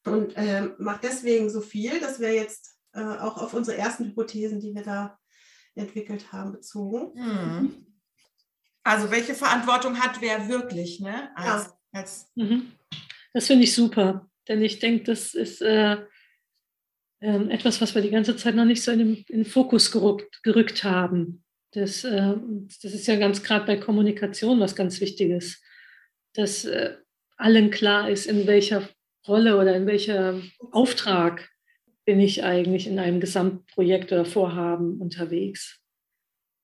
und 0.04 0.36
äh, 0.36 0.70
macht 0.78 1.04
deswegen 1.04 1.48
so 1.48 1.60
viel. 1.60 2.00
Das 2.00 2.18
wäre 2.18 2.34
jetzt 2.34 2.76
äh, 2.92 3.00
auch 3.00 3.40
auf 3.40 3.54
unsere 3.54 3.76
ersten 3.76 4.06
Hypothesen, 4.06 4.60
die 4.60 4.74
wir 4.74 4.82
da 4.82 5.16
entwickelt 5.76 6.32
haben, 6.32 6.50
bezogen. 6.50 7.12
Mhm. 7.14 7.89
Also 8.82 9.10
welche 9.10 9.34
Verantwortung 9.34 10.00
hat 10.00 10.20
wer 10.20 10.48
wirklich? 10.48 11.00
Ne? 11.00 11.30
Als, 11.36 11.66
ja. 11.66 11.78
als 11.92 12.30
mhm. 12.34 12.72
Das 13.32 13.46
finde 13.46 13.64
ich 13.64 13.74
super, 13.74 14.28
denn 14.48 14.62
ich 14.62 14.78
denke, 14.78 15.04
das 15.04 15.34
ist 15.34 15.62
äh, 15.62 15.98
äh, 17.20 17.44
etwas, 17.50 17.80
was 17.80 17.94
wir 17.94 18.02
die 18.02 18.10
ganze 18.10 18.36
Zeit 18.36 18.54
noch 18.54 18.64
nicht 18.64 18.82
so 18.82 18.90
in 18.90 18.98
den, 18.98 19.14
in 19.28 19.42
den 19.42 19.44
Fokus 19.44 19.90
gerückt, 19.92 20.42
gerückt 20.42 20.84
haben. 20.84 21.44
Das, 21.72 22.02
äh, 22.04 22.34
das 22.82 22.92
ist 22.92 23.06
ja 23.06 23.16
ganz 23.16 23.42
gerade 23.42 23.66
bei 23.66 23.76
Kommunikation 23.76 24.58
was 24.58 24.74
ganz 24.74 25.00
Wichtiges, 25.00 25.62
dass 26.34 26.64
äh, 26.64 26.96
allen 27.36 27.70
klar 27.70 28.10
ist, 28.10 28.26
in 28.26 28.46
welcher 28.46 28.88
Rolle 29.28 29.56
oder 29.58 29.76
in 29.76 29.86
welcher 29.86 30.40
Auftrag 30.72 31.48
bin 32.04 32.20
ich 32.20 32.42
eigentlich 32.42 32.86
in 32.86 32.98
einem 32.98 33.20
Gesamtprojekt 33.20 34.12
oder 34.12 34.24
Vorhaben 34.24 35.00
unterwegs. 35.00 35.79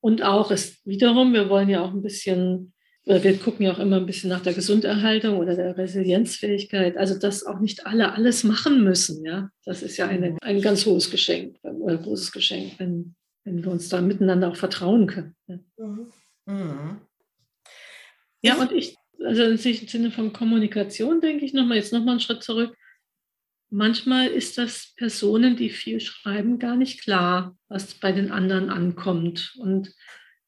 Und 0.07 0.23
auch 0.23 0.51
ist 0.51 0.85
wiederum, 0.85 1.33
wir 1.33 1.49
wollen 1.49 1.67
ja 1.67 1.83
auch 1.83 1.91
ein 1.91 2.01
bisschen, 2.01 2.71
wir 3.03 3.37
gucken 3.39 3.65
ja 3.65 3.73
auch 3.73 3.79
immer 3.79 3.97
ein 3.97 4.05
bisschen 4.05 4.29
nach 4.29 4.39
der 4.39 4.53
Gesunderhaltung 4.53 5.37
oder 5.37 5.53
der 5.53 5.77
Resilienzfähigkeit. 5.77 6.95
Also, 6.95 7.19
dass 7.19 7.45
auch 7.45 7.59
nicht 7.59 7.85
alle 7.85 8.13
alles 8.13 8.45
machen 8.45 8.85
müssen. 8.85 9.25
Ja, 9.25 9.49
das 9.65 9.83
ist 9.83 9.97
ja 9.97 10.07
eine, 10.07 10.37
ein 10.39 10.61
ganz 10.61 10.85
hohes 10.85 11.11
Geschenk 11.11 11.57
oder 11.61 11.97
ein 11.97 12.03
großes 12.03 12.31
Geschenk, 12.31 12.75
wenn, 12.77 13.15
wenn 13.43 13.61
wir 13.61 13.69
uns 13.69 13.89
da 13.89 13.99
miteinander 13.99 14.47
auch 14.47 14.55
vertrauen 14.55 15.07
können. 15.07 15.35
Ja, 15.47 15.59
mhm. 15.75 16.07
Mhm. 16.45 16.97
ja 18.41 18.55
und 18.61 18.71
ich, 18.71 18.95
also 19.21 19.43
im 19.43 19.57
Sinne 19.57 20.11
von 20.11 20.31
Kommunikation 20.31 21.19
denke 21.19 21.43
ich 21.43 21.51
nochmal, 21.51 21.75
jetzt 21.75 21.91
nochmal 21.91 22.11
einen 22.11 22.21
Schritt 22.21 22.43
zurück 22.43 22.77
manchmal 23.69 24.27
ist 24.27 24.57
das 24.57 24.93
Personen, 24.95 25.55
die 25.55 25.69
viel 25.69 25.99
schreiben, 25.99 26.59
gar 26.59 26.75
nicht 26.75 27.01
klar, 27.01 27.57
was 27.67 27.93
bei 27.95 28.11
den 28.11 28.31
anderen 28.31 28.69
ankommt. 28.69 29.55
Und 29.59 29.93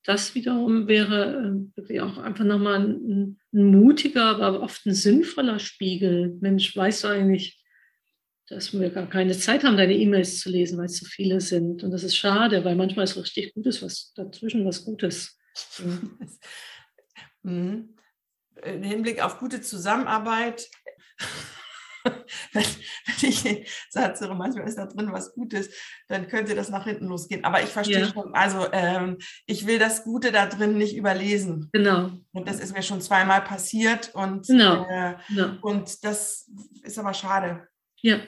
das 0.03 0.35
wiederum 0.35 0.87
wäre 0.87 1.67
äh, 1.89 1.99
auch 1.99 2.17
einfach 2.17 2.45
nochmal 2.45 2.79
ein, 2.79 3.39
ein 3.53 3.65
mutiger, 3.71 4.37
aber 4.41 4.61
oft 4.61 4.85
ein 4.85 4.93
sinnvoller 4.93 5.59
Spiegel. 5.59 6.37
Mensch, 6.41 6.75
weißt 6.75 7.03
du 7.03 7.07
eigentlich, 7.09 7.63
dass 8.47 8.73
wir 8.73 8.89
gar 8.89 9.07
keine 9.07 9.37
Zeit 9.37 9.63
haben, 9.63 9.77
deine 9.77 9.95
E-Mails 9.95 10.39
zu 10.39 10.49
lesen, 10.49 10.77
weil 10.77 10.85
es 10.85 10.97
so 10.97 11.05
viele 11.05 11.39
sind. 11.41 11.83
Und 11.83 11.91
das 11.91 12.03
ist 12.03 12.15
schade, 12.15 12.63
weil 12.65 12.75
manchmal 12.75 13.03
ist 13.03 13.17
richtig 13.17 13.53
Gutes, 13.53 13.81
was 13.81 14.13
dazwischen 14.15 14.65
was 14.65 14.83
Gutes. 14.85 15.37
Mhm. 17.41 17.95
Im 18.63 18.83
Hinblick 18.83 19.23
auf 19.23 19.39
gute 19.39 19.61
Zusammenarbeit 19.61 20.67
wenn, 22.53 22.63
ich 23.21 23.43
den 23.43 23.65
Satz 23.89 24.21
höre, 24.21 24.35
manchmal 24.35 24.67
ist 24.67 24.77
da 24.77 24.85
drin 24.85 25.11
was 25.11 25.33
Gutes, 25.33 25.69
dann 26.07 26.27
könnte 26.27 26.55
das 26.55 26.69
nach 26.69 26.85
hinten 26.85 27.07
losgehen. 27.07 27.43
Aber 27.43 27.61
ich 27.61 27.69
verstehe 27.69 28.01
ja. 28.01 28.07
schon, 28.07 28.33
also 28.33 28.67
ähm, 28.71 29.17
ich 29.45 29.67
will 29.67 29.79
das 29.79 30.03
Gute 30.03 30.31
da 30.31 30.45
drin 30.45 30.77
nicht 30.77 30.95
überlesen. 30.95 31.69
Genau. 31.73 32.11
Und 32.31 32.47
das 32.47 32.59
ist 32.59 32.73
mir 32.73 32.83
schon 32.83 33.01
zweimal 33.01 33.41
passiert 33.41 34.13
und, 34.13 34.47
genau. 34.47 34.85
Äh, 34.87 35.15
genau. 35.27 35.53
und 35.61 36.03
das 36.03 36.49
ist 36.83 36.99
aber 36.99 37.13
schade. 37.13 37.67
Ja. 38.01 38.19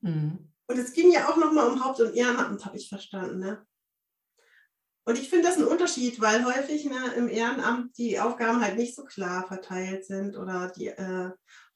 Mhm. 0.00 0.50
Und 0.66 0.78
es 0.78 0.92
ging 0.92 1.12
ja 1.12 1.28
auch 1.28 1.36
nochmal 1.36 1.68
um 1.68 1.84
Haupt- 1.84 2.00
und 2.00 2.14
Ehrenamt, 2.14 2.64
habe 2.64 2.76
ich 2.76 2.88
verstanden. 2.88 3.40
Ne? 3.40 3.66
Und 5.04 5.18
ich 5.18 5.28
finde 5.28 5.48
das 5.48 5.56
ein 5.56 5.64
Unterschied, 5.64 6.20
weil 6.20 6.44
häufig 6.44 6.84
ne, 6.84 7.12
im 7.16 7.28
Ehrenamt 7.28 7.98
die 7.98 8.20
Aufgaben 8.20 8.60
halt 8.60 8.76
nicht 8.76 8.94
so 8.94 9.04
klar 9.04 9.46
verteilt 9.46 10.04
sind 10.04 10.36
oder 10.36 10.68
die 10.68 10.86
äh, 10.86 11.30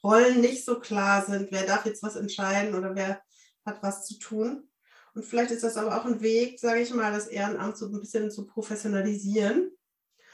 Rollen 0.05 0.41
nicht 0.41 0.65
so 0.65 0.79
klar 0.79 1.25
sind, 1.25 1.51
wer 1.51 1.65
darf 1.65 1.87
jetzt 1.87 2.03
was 2.03 2.17
entscheiden 2.17 2.75
oder 2.75 2.95
wer 2.95 3.23
hat 3.65 3.83
was 3.83 4.07
zu 4.07 4.19
tun. 4.19 4.69
Und 5.15 5.25
vielleicht 5.25 5.51
ist 5.51 5.65
das 5.65 5.77
aber 5.77 5.97
auch 5.97 6.05
ein 6.05 6.21
Weg, 6.21 6.61
sage 6.61 6.81
ich 6.81 6.93
mal, 6.93 7.13
das 7.13 7.29
Ehrenamt 7.29 7.79
so 7.79 7.87
ein 7.87 8.01
bisschen 8.01 8.31
zu 8.31 8.47
professionalisieren. 8.47 9.71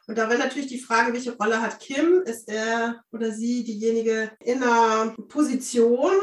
Und 0.06 0.18
da 0.18 0.28
wäre 0.28 0.40
natürlich 0.40 0.68
die 0.68 0.80
Frage, 0.80 1.12
welche 1.12 1.36
Rolle 1.36 1.62
hat 1.62 1.78
Kim? 1.78 2.22
Ist 2.22 2.48
er 2.48 3.04
oder 3.12 3.30
sie 3.30 3.62
diejenige 3.62 4.32
in 4.40 4.62
einer 4.62 5.14
Position, 5.28 6.14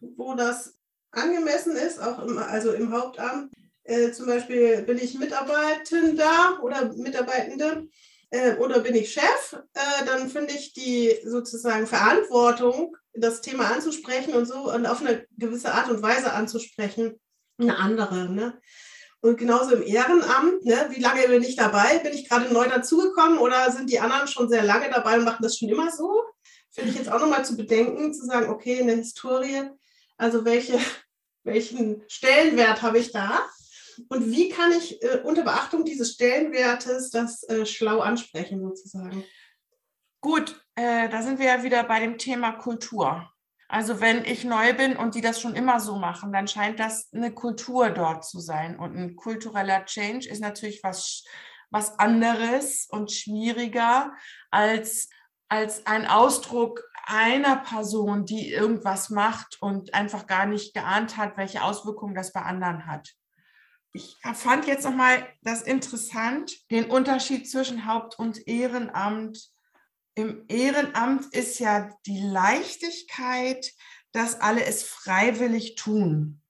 wo 0.00 0.34
das 0.34 0.78
angemessen 1.10 1.76
ist, 1.76 2.00
auch 2.00 2.24
im, 2.24 2.38
also 2.38 2.72
im 2.72 2.92
Hauptamt? 2.92 3.52
Äh, 3.82 4.12
zum 4.12 4.26
Beispiel 4.26 4.82
bin 4.82 4.98
ich 4.98 5.18
Mitarbeitender 5.18 6.60
oder 6.62 6.92
Mitarbeitende 6.94 7.88
äh, 8.30 8.54
oder 8.56 8.80
bin 8.80 8.94
ich 8.94 9.12
Chef, 9.12 9.52
äh, 9.74 10.04
dann 10.06 10.28
finde 10.28 10.54
ich 10.54 10.72
die 10.72 11.16
sozusagen 11.24 11.86
Verantwortung, 11.86 12.96
das 13.12 13.40
Thema 13.40 13.72
anzusprechen 13.72 14.34
und 14.34 14.46
so 14.46 14.72
und 14.72 14.86
auf 14.86 15.00
eine 15.00 15.26
gewisse 15.36 15.72
Art 15.72 15.90
und 15.90 16.02
Weise 16.02 16.32
anzusprechen, 16.32 17.20
eine 17.58 17.76
andere. 17.76 18.30
Ne? 18.30 18.60
Und 19.20 19.36
genauso 19.36 19.74
im 19.74 19.82
Ehrenamt, 19.82 20.64
ne? 20.64 20.88
wie 20.90 21.00
lange 21.00 21.26
bin 21.28 21.42
ich 21.42 21.56
dabei? 21.56 21.98
Bin 21.98 22.12
ich 22.12 22.28
gerade 22.28 22.52
neu 22.52 22.68
dazugekommen 22.68 23.38
oder 23.38 23.70
sind 23.72 23.90
die 23.90 24.00
anderen 24.00 24.28
schon 24.28 24.48
sehr 24.48 24.62
lange 24.62 24.88
dabei 24.90 25.18
und 25.18 25.24
machen 25.24 25.42
das 25.42 25.58
schon 25.58 25.68
immer 25.68 25.90
so? 25.90 26.22
Finde 26.70 26.90
ich 26.90 26.96
jetzt 26.96 27.10
auch 27.10 27.20
nochmal 27.20 27.44
zu 27.44 27.56
bedenken, 27.56 28.14
zu 28.14 28.24
sagen, 28.24 28.48
okay, 28.48 28.78
in 28.78 28.86
der 28.86 28.96
Historie, 28.96 29.68
also 30.16 30.44
welche, 30.44 30.78
welchen 31.42 32.02
Stellenwert 32.06 32.80
habe 32.82 32.98
ich 32.98 33.10
da? 33.10 33.40
Und 34.08 34.30
wie 34.30 34.48
kann 34.48 34.72
ich 34.72 35.02
äh, 35.02 35.20
unter 35.24 35.42
Beachtung 35.42 35.84
dieses 35.84 36.12
Stellenwertes 36.12 37.10
das 37.10 37.42
äh, 37.44 37.66
schlau 37.66 38.00
ansprechen 38.00 38.60
sozusagen? 38.60 39.24
Gut, 40.20 40.64
äh, 40.74 41.08
da 41.08 41.22
sind 41.22 41.38
wir 41.38 41.46
ja 41.46 41.62
wieder 41.62 41.82
bei 41.84 42.00
dem 42.00 42.18
Thema 42.18 42.52
Kultur. 42.52 43.30
Also 43.68 44.00
wenn 44.00 44.24
ich 44.24 44.44
neu 44.44 44.74
bin 44.74 44.96
und 44.96 45.14
die 45.14 45.20
das 45.20 45.40
schon 45.40 45.54
immer 45.54 45.78
so 45.78 45.96
machen, 45.96 46.32
dann 46.32 46.48
scheint 46.48 46.80
das 46.80 47.08
eine 47.12 47.32
Kultur 47.32 47.90
dort 47.90 48.24
zu 48.24 48.40
sein. 48.40 48.78
Und 48.78 48.96
ein 48.96 49.14
kultureller 49.14 49.84
Change 49.84 50.28
ist 50.28 50.40
natürlich 50.40 50.82
was, 50.82 51.24
was 51.70 51.98
anderes 51.98 52.88
und 52.90 53.12
schwieriger 53.12 54.12
als, 54.50 55.08
als 55.48 55.86
ein 55.86 56.06
Ausdruck 56.06 56.82
einer 57.06 57.56
Person, 57.56 58.24
die 58.24 58.52
irgendwas 58.52 59.08
macht 59.08 59.62
und 59.62 59.94
einfach 59.94 60.26
gar 60.26 60.46
nicht 60.46 60.74
geahnt 60.74 61.16
hat, 61.16 61.36
welche 61.36 61.62
Auswirkungen 61.62 62.14
das 62.14 62.32
bei 62.32 62.42
anderen 62.42 62.86
hat. 62.86 63.14
Ich 63.92 64.16
fand 64.34 64.66
jetzt 64.66 64.84
nochmal 64.84 65.26
das 65.42 65.62
interessant, 65.62 66.52
den 66.70 66.90
Unterschied 66.90 67.50
zwischen 67.50 67.86
Haupt- 67.86 68.18
und 68.18 68.46
Ehrenamt 68.46 69.52
im 70.14 70.44
Ehrenamt 70.48 71.26
ist 71.34 71.58
ja 71.60 71.90
die 72.06 72.20
Leichtigkeit, 72.20 73.72
dass 74.12 74.40
alle 74.40 74.64
es 74.64 74.82
freiwillig 74.82 75.76
tun. 75.76 76.42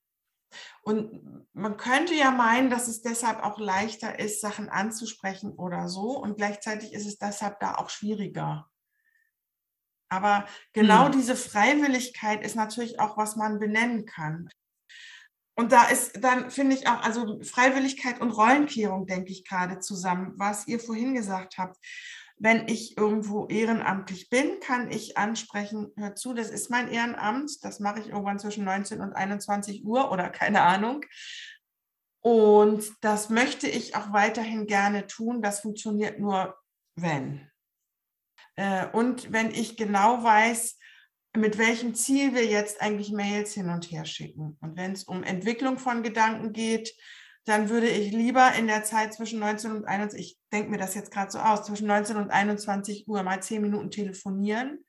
Und 0.82 1.46
man 1.52 1.76
könnte 1.76 2.14
ja 2.14 2.30
meinen, 2.30 2.70
dass 2.70 2.88
es 2.88 3.02
deshalb 3.02 3.42
auch 3.44 3.58
leichter 3.58 4.18
ist, 4.18 4.40
Sachen 4.40 4.68
anzusprechen 4.68 5.52
oder 5.52 5.88
so. 5.88 6.18
Und 6.18 6.36
gleichzeitig 6.36 6.92
ist 6.92 7.06
es 7.06 7.18
deshalb 7.18 7.60
da 7.60 7.76
auch 7.76 7.90
schwieriger. 7.90 8.68
Aber 10.08 10.46
genau 10.72 11.04
hm. 11.04 11.12
diese 11.12 11.36
Freiwilligkeit 11.36 12.44
ist 12.44 12.56
natürlich 12.56 12.98
auch, 12.98 13.16
was 13.16 13.36
man 13.36 13.60
benennen 13.60 14.06
kann. 14.06 14.48
Und 15.56 15.72
da 15.72 15.88
ist 15.88 16.22
dann, 16.22 16.50
finde 16.50 16.76
ich 16.76 16.88
auch, 16.88 17.02
also 17.02 17.40
Freiwilligkeit 17.42 18.20
und 18.20 18.30
Rollenklärung, 18.30 19.06
denke 19.06 19.32
ich 19.32 19.44
gerade 19.44 19.80
zusammen, 19.80 20.32
was 20.36 20.66
ihr 20.66 20.80
vorhin 20.80 21.14
gesagt 21.14 21.58
habt 21.58 21.76
wenn 22.42 22.68
ich 22.68 22.96
irgendwo 22.96 23.46
ehrenamtlich 23.48 24.30
bin, 24.30 24.60
kann 24.60 24.90
ich 24.90 25.18
ansprechen, 25.18 25.92
hör 25.96 26.14
zu, 26.14 26.32
das 26.32 26.48
ist 26.48 26.70
mein 26.70 26.90
Ehrenamt, 26.90 27.62
das 27.62 27.80
mache 27.80 28.00
ich 28.00 28.08
irgendwann 28.08 28.38
zwischen 28.38 28.64
19 28.64 29.02
und 29.02 29.12
21 29.12 29.84
Uhr 29.84 30.10
oder 30.10 30.30
keine 30.30 30.62
Ahnung. 30.62 31.04
Und 32.22 32.92
das 33.02 33.28
möchte 33.28 33.68
ich 33.68 33.94
auch 33.94 34.14
weiterhin 34.14 34.66
gerne 34.66 35.06
tun. 35.06 35.42
Das 35.42 35.60
funktioniert 35.60 36.18
nur, 36.18 36.56
wenn. 36.94 37.50
Äh, 38.56 38.86
und 38.88 39.30
wenn 39.32 39.50
ich 39.50 39.76
genau 39.76 40.24
weiß, 40.24 40.78
mit 41.36 41.58
welchem 41.58 41.94
Ziel 41.94 42.34
wir 42.34 42.44
jetzt 42.44 42.80
eigentlich 42.80 43.12
Mails 43.12 43.54
hin 43.54 43.68
und 43.68 43.90
her 43.90 44.04
schicken. 44.04 44.58
Und 44.60 44.76
wenn 44.76 44.92
es 44.92 45.04
um 45.04 45.22
Entwicklung 45.22 45.78
von 45.78 46.02
Gedanken 46.02 46.52
geht, 46.52 46.94
dann 47.44 47.68
würde 47.68 47.88
ich 47.88 48.12
lieber 48.12 48.52
in 48.54 48.66
der 48.66 48.84
Zeit 48.84 49.14
zwischen 49.14 49.40
19 49.40 49.72
und 49.72 49.84
21, 49.84 50.20
ich 50.20 50.38
denke 50.52 50.70
mir 50.70 50.78
das 50.78 50.94
jetzt 50.94 51.10
gerade 51.10 51.30
so 51.30 51.38
aus, 51.38 51.64
zwischen 51.64 51.86
19 51.86 52.16
und 52.16 52.30
21 52.30 53.08
Uhr 53.08 53.22
mal 53.22 53.42
10 53.42 53.62
Minuten 53.62 53.90
telefonieren 53.90 54.84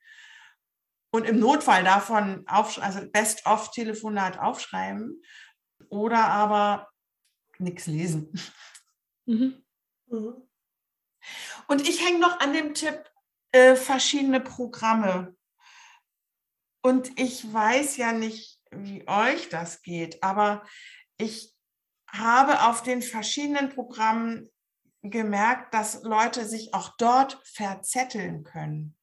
und 1.12 1.26
im 1.26 1.38
Notfall 1.38 1.84
davon, 1.84 2.44
auf, 2.46 2.82
also 2.82 3.06
Best-of-Telefonat 3.10 4.38
aufschreiben 4.38 5.22
oder 5.88 6.26
aber 6.28 6.88
nichts 7.58 7.86
lesen. 7.86 8.32
Mhm. 9.26 9.62
Mhm. 10.06 10.48
Und 11.68 11.88
ich 11.88 12.04
hänge 12.04 12.18
noch 12.18 12.40
an 12.40 12.52
dem 12.52 12.74
Tipp 12.74 13.04
äh, 13.52 13.76
verschiedene 13.76 14.40
Programme. 14.40 15.36
Und 16.82 17.18
ich 17.18 17.52
weiß 17.52 17.96
ja 17.96 18.12
nicht, 18.12 18.60
wie 18.70 19.06
euch 19.06 19.48
das 19.48 19.82
geht, 19.82 20.22
aber 20.22 20.64
ich 21.16 21.54
habe 22.08 22.68
auf 22.68 22.82
den 22.82 23.02
verschiedenen 23.02 23.70
Programmen 23.70 24.50
gemerkt, 25.02 25.74
dass 25.74 26.02
Leute 26.02 26.44
sich 26.44 26.74
auch 26.74 26.96
dort 26.98 27.40
verzetteln 27.44 28.44
können. 28.44 28.96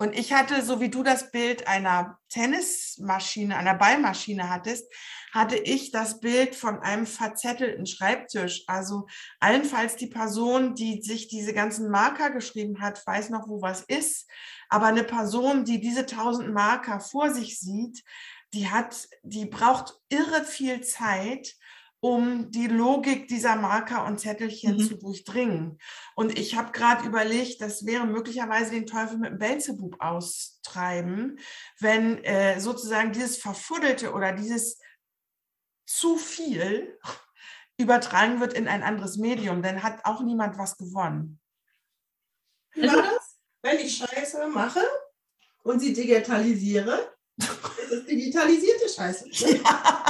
Und 0.00 0.18
ich 0.18 0.32
hatte, 0.32 0.62
so 0.62 0.80
wie 0.80 0.88
du 0.88 1.02
das 1.02 1.30
Bild 1.30 1.68
einer 1.68 2.18
Tennismaschine, 2.30 3.54
einer 3.54 3.74
Ballmaschine 3.74 4.48
hattest, 4.48 4.90
hatte 5.30 5.56
ich 5.56 5.90
das 5.90 6.20
Bild 6.20 6.56
von 6.56 6.78
einem 6.78 7.04
verzettelten 7.04 7.84
Schreibtisch. 7.84 8.64
Also 8.66 9.06
allenfalls 9.40 9.96
die 9.96 10.06
Person, 10.06 10.74
die 10.74 11.02
sich 11.02 11.28
diese 11.28 11.52
ganzen 11.52 11.90
Marker 11.90 12.30
geschrieben 12.30 12.80
hat, 12.80 13.06
weiß 13.06 13.28
noch, 13.28 13.46
wo 13.46 13.60
was 13.60 13.82
ist. 13.82 14.26
Aber 14.70 14.86
eine 14.86 15.04
Person, 15.04 15.66
die 15.66 15.82
diese 15.82 16.06
tausend 16.06 16.54
Marker 16.54 17.00
vor 17.00 17.30
sich 17.34 17.60
sieht, 17.60 18.02
die 18.54 18.70
hat, 18.70 19.06
die 19.22 19.44
braucht 19.44 20.00
irre 20.08 20.44
viel 20.44 20.80
Zeit, 20.80 21.56
um 22.00 22.50
die 22.50 22.66
Logik 22.66 23.28
dieser 23.28 23.56
Marker 23.56 24.06
und 24.06 24.18
Zettelchen 24.18 24.76
mhm. 24.76 24.80
zu 24.80 24.96
durchdringen. 24.96 25.78
Und 26.14 26.38
ich 26.38 26.56
habe 26.56 26.72
gerade 26.72 27.06
überlegt, 27.06 27.60
das 27.60 27.84
wäre 27.84 28.06
möglicherweise 28.06 28.70
den 28.70 28.86
Teufel 28.86 29.18
mit 29.18 29.32
dem 29.32 29.38
Belzebub 29.38 29.96
austreiben, 30.00 31.38
wenn 31.78 32.24
äh, 32.24 32.58
sozusagen 32.58 33.12
dieses 33.12 33.36
Verfuddelte 33.36 34.12
oder 34.12 34.32
dieses 34.32 34.78
zu 35.86 36.16
viel 36.16 36.98
übertragen 37.78 38.40
wird 38.40 38.54
in 38.54 38.66
ein 38.66 38.82
anderes 38.82 39.18
Medium, 39.18 39.62
dann 39.62 39.82
hat 39.82 40.04
auch 40.04 40.22
niemand 40.22 40.58
was 40.58 40.78
gewonnen. 40.78 41.38
Wie 42.72 42.86
war 42.86 43.02
das? 43.02 43.38
Wenn 43.62 43.78
ich 43.78 43.96
Scheiße 43.96 44.46
mache 44.48 44.82
und 45.64 45.80
sie 45.80 45.92
digitalisiere, 45.92 47.14
ist 47.36 47.92
es 47.92 48.06
digitalisierte 48.06 48.88
Scheiße. 48.88 49.28
Ne? 49.28 49.60
Ja. 49.62 50.09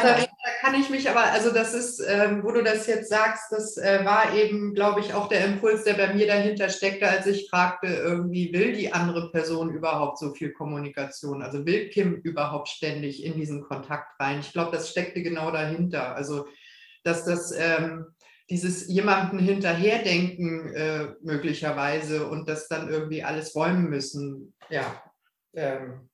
Katharina, 0.00 0.32
da 0.42 0.50
kann 0.60 0.80
ich 0.80 0.90
mich 0.90 1.08
aber, 1.08 1.22
also 1.22 1.52
das 1.52 1.74
ist, 1.74 2.00
ähm, 2.06 2.42
wo 2.42 2.50
du 2.50 2.62
das 2.62 2.86
jetzt 2.86 3.08
sagst, 3.08 3.50
das 3.50 3.76
äh, 3.76 4.04
war 4.04 4.34
eben, 4.34 4.74
glaube 4.74 5.00
ich, 5.00 5.14
auch 5.14 5.28
der 5.28 5.44
Impuls, 5.44 5.84
der 5.84 5.94
bei 5.94 6.12
mir 6.12 6.26
dahinter 6.26 6.68
steckte, 6.68 7.08
als 7.08 7.26
ich 7.26 7.48
fragte, 7.48 7.86
irgendwie 7.86 8.52
will 8.52 8.72
die 8.72 8.92
andere 8.92 9.30
Person 9.30 9.70
überhaupt 9.70 10.18
so 10.18 10.32
viel 10.32 10.52
Kommunikation? 10.52 11.42
Also 11.42 11.64
will 11.64 11.88
Kim 11.90 12.14
überhaupt 12.14 12.68
ständig 12.68 13.24
in 13.24 13.34
diesen 13.34 13.62
Kontakt 13.62 14.18
rein? 14.20 14.40
Ich 14.40 14.52
glaube, 14.52 14.76
das 14.76 14.90
steckte 14.90 15.22
genau 15.22 15.50
dahinter. 15.50 16.14
Also, 16.16 16.46
dass 17.04 17.24
das 17.24 17.52
ähm, 17.56 18.06
dieses 18.50 18.88
jemanden 18.88 19.38
hinterherdenken 19.38 20.74
äh, 20.74 21.14
möglicherweise 21.22 22.26
und 22.26 22.48
das 22.48 22.68
dann 22.68 22.88
irgendwie 22.90 23.22
alles 23.22 23.54
räumen 23.54 23.88
müssen, 23.88 24.54
ja. 24.68 25.02
Ähm, 25.54 26.09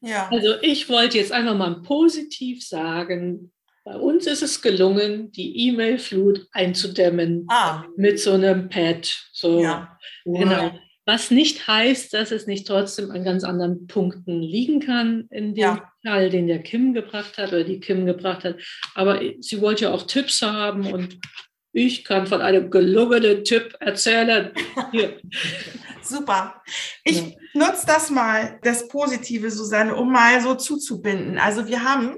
ja. 0.00 0.28
Also 0.30 0.54
ich 0.62 0.88
wollte 0.88 1.18
jetzt 1.18 1.32
einfach 1.32 1.56
mal 1.56 1.82
positiv 1.82 2.66
sagen, 2.66 3.52
bei 3.84 3.96
uns 3.96 4.26
ist 4.26 4.42
es 4.42 4.62
gelungen, 4.62 5.32
die 5.32 5.68
E-Mail-Flut 5.68 6.46
einzudämmen 6.52 7.46
ah. 7.48 7.84
mit 7.96 8.20
so 8.20 8.32
einem 8.32 8.68
Pad. 8.68 9.06
So, 9.32 9.62
ja. 9.62 9.98
genau. 10.24 10.78
Was 11.06 11.30
nicht 11.30 11.66
heißt, 11.66 12.12
dass 12.12 12.30
es 12.30 12.46
nicht 12.46 12.66
trotzdem 12.66 13.10
an 13.10 13.24
ganz 13.24 13.42
anderen 13.42 13.86
Punkten 13.86 14.42
liegen 14.42 14.80
kann 14.80 15.26
in 15.30 15.54
dem 15.54 15.62
ja. 15.62 15.92
Fall, 16.06 16.30
den 16.30 16.46
der 16.46 16.62
Kim 16.62 16.92
gebracht 16.92 17.38
hat 17.38 17.48
oder 17.48 17.64
die 17.64 17.80
Kim 17.80 18.06
gebracht 18.06 18.44
hat. 18.44 18.56
Aber 18.94 19.20
sie 19.40 19.60
wollte 19.60 19.84
ja 19.84 19.92
auch 19.92 20.04
Tipps 20.04 20.42
haben 20.42 20.92
und 20.92 21.18
ich 21.72 22.04
kann 22.04 22.26
von 22.26 22.40
einem 22.40 22.70
gelungenen 22.70 23.44
Tipp 23.44 23.76
erzählen. 23.80 24.52
Super. 26.02 26.62
Ich 27.04 27.36
nutze 27.54 27.86
das 27.86 28.10
mal, 28.10 28.58
das 28.62 28.88
Positive, 28.88 29.50
Susanne, 29.50 29.94
um 29.94 30.10
mal 30.10 30.40
so 30.40 30.54
zuzubinden. 30.54 31.38
Also 31.38 31.68
wir 31.68 31.84
haben 31.84 32.16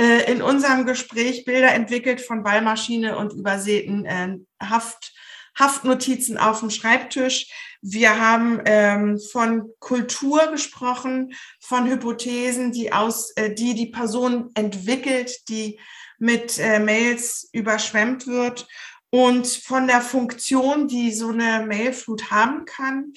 äh, 0.00 0.30
in 0.30 0.42
unserem 0.42 0.86
Gespräch 0.86 1.44
Bilder 1.44 1.72
entwickelt 1.72 2.20
von 2.20 2.44
Ballmaschine 2.44 3.16
und 3.16 3.32
übersäten 3.32 4.04
äh, 4.04 4.36
Haft, 4.62 5.12
Haftnotizen 5.58 6.38
auf 6.38 6.60
dem 6.60 6.70
Schreibtisch. 6.70 7.50
Wir 7.80 8.20
haben 8.20 8.60
ähm, 8.64 9.18
von 9.18 9.70
Kultur 9.80 10.46
gesprochen, 10.52 11.34
von 11.58 11.90
Hypothesen, 11.90 12.70
die 12.70 12.92
aus, 12.92 13.32
äh, 13.32 13.52
die 13.52 13.74
die 13.74 13.88
Person 13.88 14.50
entwickelt, 14.54 15.48
die 15.48 15.80
mit 16.18 16.60
äh, 16.60 16.78
Mails 16.78 17.48
überschwemmt 17.52 18.28
wird 18.28 18.68
und 19.12 19.46
von 19.46 19.86
der 19.86 20.00
Funktion, 20.00 20.88
die 20.88 21.12
so 21.12 21.28
eine 21.28 21.66
Mailflut 21.66 22.30
haben 22.30 22.64
kann. 22.64 23.12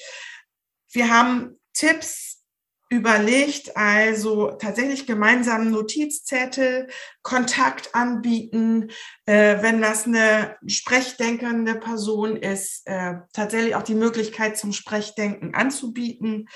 Wir 0.91 1.09
haben 1.09 1.59
Tipps 1.73 2.43
überlegt, 2.89 3.75
also 3.77 4.51
tatsächlich 4.51 5.07
gemeinsam 5.07 5.71
Notizzettel, 5.71 6.87
Kontakt 7.23 7.95
anbieten, 7.95 8.91
äh, 9.25 9.61
wenn 9.61 9.81
das 9.81 10.05
eine 10.05 10.57
sprechdenkende 10.67 11.75
Person 11.75 12.35
ist, 12.35 12.85
äh, 12.85 13.15
tatsächlich 13.33 13.75
auch 13.75 13.83
die 13.83 13.95
Möglichkeit 13.95 14.57
zum 14.57 14.73
Sprechdenken 14.73 15.55
anzubieten. 15.55 16.47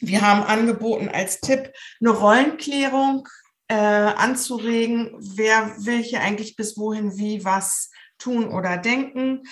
Wir 0.00 0.22
haben 0.22 0.44
angeboten 0.44 1.08
als 1.08 1.40
Tipp 1.40 1.72
eine 2.00 2.10
Rollenklärung 2.10 3.28
äh, 3.68 3.74
anzuregen. 3.74 5.14
Wer 5.18 5.74
will 5.78 6.02
hier 6.02 6.20
eigentlich 6.20 6.56
bis 6.56 6.76
wohin, 6.78 7.16
wie, 7.18 7.44
was 7.44 7.90
tun 8.22 8.48
oder 8.48 8.76
denken. 8.76 9.42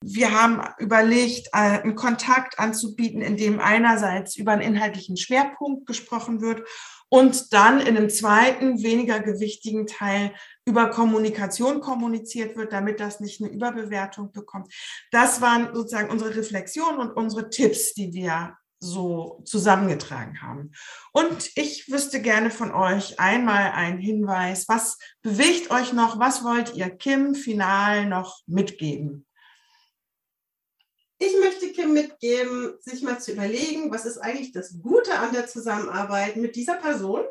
Wir 0.00 0.30
haben 0.30 0.62
überlegt, 0.78 1.48
äh, 1.48 1.80
einen 1.82 1.96
Kontakt 1.96 2.58
anzubieten, 2.58 3.20
in 3.20 3.36
dem 3.36 3.58
einerseits 3.58 4.36
über 4.36 4.52
einen 4.52 4.62
inhaltlichen 4.62 5.16
Schwerpunkt 5.16 5.86
gesprochen 5.86 6.40
wird 6.40 6.62
und 7.08 7.52
dann 7.52 7.80
in 7.80 7.96
einem 7.96 8.08
zweiten, 8.08 8.82
weniger 8.82 9.18
gewichtigen 9.18 9.86
Teil 9.86 10.34
über 10.64 10.90
Kommunikation 10.90 11.80
kommuniziert 11.80 12.56
wird, 12.56 12.72
damit 12.72 13.00
das 13.00 13.18
nicht 13.18 13.42
eine 13.42 13.50
Überbewertung 13.50 14.30
bekommt. 14.30 14.72
Das 15.10 15.40
waren 15.40 15.74
sozusagen 15.74 16.10
unsere 16.10 16.36
Reflexionen 16.36 17.00
und 17.00 17.10
unsere 17.10 17.50
Tipps, 17.50 17.94
die 17.94 18.12
wir 18.12 18.56
so 18.80 19.42
zusammengetragen 19.44 20.40
haben. 20.42 20.72
Und 21.12 21.50
ich 21.56 21.90
wüsste 21.90 22.20
gerne 22.22 22.50
von 22.50 22.72
euch 22.72 23.18
einmal 23.18 23.72
einen 23.72 23.98
Hinweis. 23.98 24.68
Was 24.68 24.98
bewegt 25.22 25.70
euch 25.70 25.92
noch? 25.92 26.18
Was 26.18 26.44
wollt 26.44 26.74
ihr 26.74 26.90
Kim 26.90 27.34
final 27.34 28.06
noch 28.06 28.40
mitgeben? 28.46 29.26
Ich 31.20 31.34
möchte 31.40 31.72
Kim 31.72 31.92
mitgeben, 31.92 32.74
sich 32.80 33.02
mal 33.02 33.20
zu 33.20 33.32
überlegen, 33.32 33.90
was 33.90 34.06
ist 34.06 34.18
eigentlich 34.18 34.52
das 34.52 34.80
Gute 34.80 35.18
an 35.18 35.32
der 35.32 35.48
Zusammenarbeit 35.48 36.36
mit 36.36 36.54
dieser 36.54 36.74
Person 36.74 37.24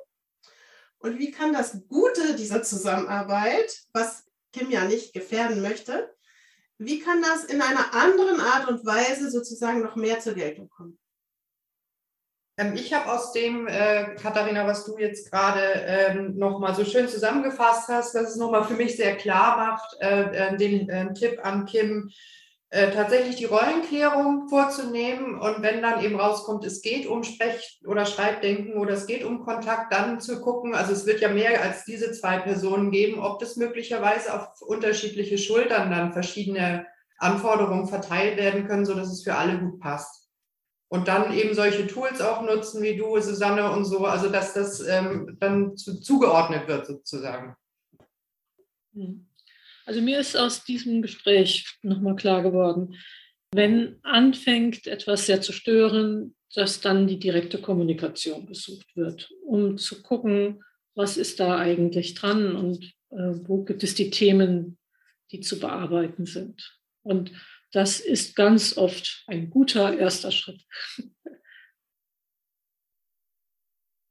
und 1.00 1.20
wie 1.20 1.32
kann 1.32 1.54
das 1.54 1.88
Gute 1.88 2.36
dieser 2.36 2.64
Zusammenarbeit, 2.64 3.84
was 3.94 4.26
Kim 4.52 4.72
ja 4.72 4.84
nicht 4.84 5.14
gefährden 5.14 5.62
möchte, 5.62 6.14
wie 6.78 7.00
kann 7.00 7.22
das 7.22 7.46
in 7.46 7.62
einer 7.62 7.94
anderen 7.94 8.42
Art 8.42 8.68
und 8.68 8.86
Weise 8.86 9.32
sozusagen 9.32 9.82
noch 9.82 9.96
mehr 9.96 10.20
zur 10.20 10.34
Geltung 10.34 10.70
kommen? 10.70 11.00
Ähm, 12.58 12.74
ich 12.76 12.94
habe 12.94 13.12
aus 13.12 13.32
dem, 13.34 13.68
äh, 13.68 14.16
Katharina, 14.16 14.66
was 14.66 14.86
du 14.86 14.98
jetzt 14.98 15.32
gerade 15.32 15.62
ähm, 15.62 16.38
nochmal 16.38 16.74
so 16.76 16.84
schön 16.84 17.08
zusammengefasst 17.08 17.88
hast, 17.88 18.16
dass 18.16 18.32
es 18.32 18.36
nochmal 18.36 18.64
für 18.64 18.74
mich 18.74 18.98
sehr 18.98 19.16
klar 19.16 19.58
macht, 19.58 19.96
äh, 20.02 20.54
äh 20.54 20.58
den 20.58 20.90
äh, 20.90 21.14
Tipp 21.14 21.40
an 21.44 21.66
Kim, 21.66 22.10
äh, 22.70 22.92
tatsächlich 22.92 23.38
die 23.38 23.46
Rollenklärung 23.46 24.50
vorzunehmen 24.50 25.40
und 25.40 25.62
wenn 25.62 25.82
dann 25.82 26.04
eben 26.04 26.20
rauskommt, 26.20 26.66
es 26.66 26.82
geht 26.82 27.06
um 27.06 27.24
Sprech- 27.24 27.80
oder 27.86 28.06
Schreibdenken 28.06 28.78
oder 28.78 28.94
es 28.94 29.06
geht 29.06 29.24
um 29.24 29.46
Kontakt, 29.46 29.94
dann 29.94 30.20
zu 30.20 30.42
gucken, 30.42 30.76
also 30.76 30.92
es 30.92 31.06
wird 31.06 31.22
ja 31.22 31.30
mehr 31.30 31.62
als 31.62 31.86
diese 31.86 32.12
zwei 32.12 32.40
Personen 32.40 32.92
geben, 32.92 33.22
ob 33.22 33.40
das 33.40 33.56
möglicherweise 33.56 34.34
auf 34.34 34.62
unterschiedliche 34.62 35.38
Schultern 35.38 35.92
dann 35.92 36.12
verschiedene 36.12 36.86
Anforderungen 37.20 37.88
verteilt 37.88 38.38
werden 38.38 38.68
können, 38.68 38.86
sodass 38.86 39.12
es 39.12 39.24
für 39.24 39.36
alle 39.36 39.60
gut 39.60 39.80
passt. 39.80 40.27
Und 40.90 41.08
dann 41.08 41.34
eben 41.34 41.54
solche 41.54 41.86
Tools 41.86 42.22
auch 42.22 42.42
nutzen 42.42 42.82
wie 42.82 42.96
du, 42.96 43.20
Susanne 43.20 43.72
und 43.72 43.84
so, 43.84 44.06
also 44.06 44.30
dass 44.30 44.54
das 44.54 44.80
ähm, 44.88 45.38
dann 45.40 45.76
zu, 45.76 46.00
zugeordnet 46.00 46.68
wird 46.68 46.88
sozusagen. 46.88 47.56
Hm. 48.94 49.28
Also 49.86 50.02
mir 50.02 50.20
ist 50.20 50.36
aus 50.36 50.64
diesem 50.64 51.02
Gespräch 51.02 51.78
nochmal 51.82 52.16
klar 52.16 52.42
geworden, 52.42 52.96
wenn 53.54 54.00
anfängt, 54.04 54.88
etwas 54.88 55.26
sehr 55.26 55.42
zu 55.42 55.54
stören, 55.54 56.36
dass 56.54 56.82
dann 56.82 57.08
die 57.08 57.20
direkte 57.20 57.60
Kommunikation 57.60 58.48
gesucht 58.48 58.96
wird, 58.96 59.30
um 59.46 59.78
zu 59.78 60.02
gucken, 60.02 60.64
was 60.96 61.18
ist 61.18 61.40
da 61.40 61.58
eigentlich 61.58 62.16
dran 62.16 62.56
und 62.56 62.84
äh, 63.12 63.34
wo 63.44 63.64
gibt 63.64 63.84
es 63.84 63.96
die 63.96 64.10
Themen, 64.10 64.78
die 65.32 65.42
zu 65.42 65.60
bearbeiten 65.60 66.26
sind. 66.26 66.78
Und 67.04 67.32
das 67.72 68.00
ist 68.00 68.36
ganz 68.36 68.78
oft 68.78 69.24
ein 69.28 69.50
guter 69.50 69.98
erster 69.98 70.32
Schritt. 70.32 70.66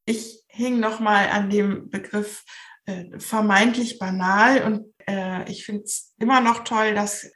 Ich 0.04 0.44
hing 0.48 0.78
nochmal 0.78 1.30
an 1.30 1.50
dem 1.50 1.90
Begriff 1.90 2.44
äh, 2.86 3.18
vermeintlich 3.18 3.98
banal 3.98 4.62
und 4.62 4.94
äh, 5.08 5.50
ich 5.50 5.64
finde 5.64 5.82
es 5.82 6.14
immer 6.18 6.40
noch 6.40 6.64
toll, 6.64 6.94
dass 6.94 7.28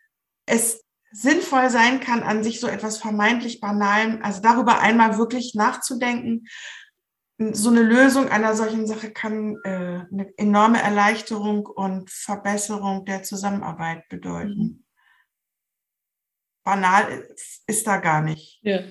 es 0.46 0.84
sinnvoll 1.12 1.70
sein 1.70 2.00
kann, 2.00 2.22
an 2.22 2.44
sich 2.44 2.60
so 2.60 2.68
etwas 2.68 2.98
vermeintlich 2.98 3.60
Banalem, 3.60 4.22
also 4.22 4.40
darüber 4.40 4.80
einmal 4.80 5.18
wirklich 5.18 5.54
nachzudenken. 5.54 6.46
So 7.38 7.70
eine 7.70 7.82
Lösung 7.82 8.28
einer 8.28 8.54
solchen 8.54 8.86
Sache 8.86 9.10
kann 9.12 9.56
äh, 9.64 10.04
eine 10.12 10.32
enorme 10.36 10.80
Erleichterung 10.80 11.66
und 11.66 12.10
Verbesserung 12.10 13.04
der 13.06 13.22
Zusammenarbeit 13.22 14.08
bedeuten. 14.08 14.84
Banal 16.64 17.28
ist 17.66 17.86
da 17.86 17.98
gar 17.98 18.22
nicht. 18.22 18.60
Ja, 18.62 18.82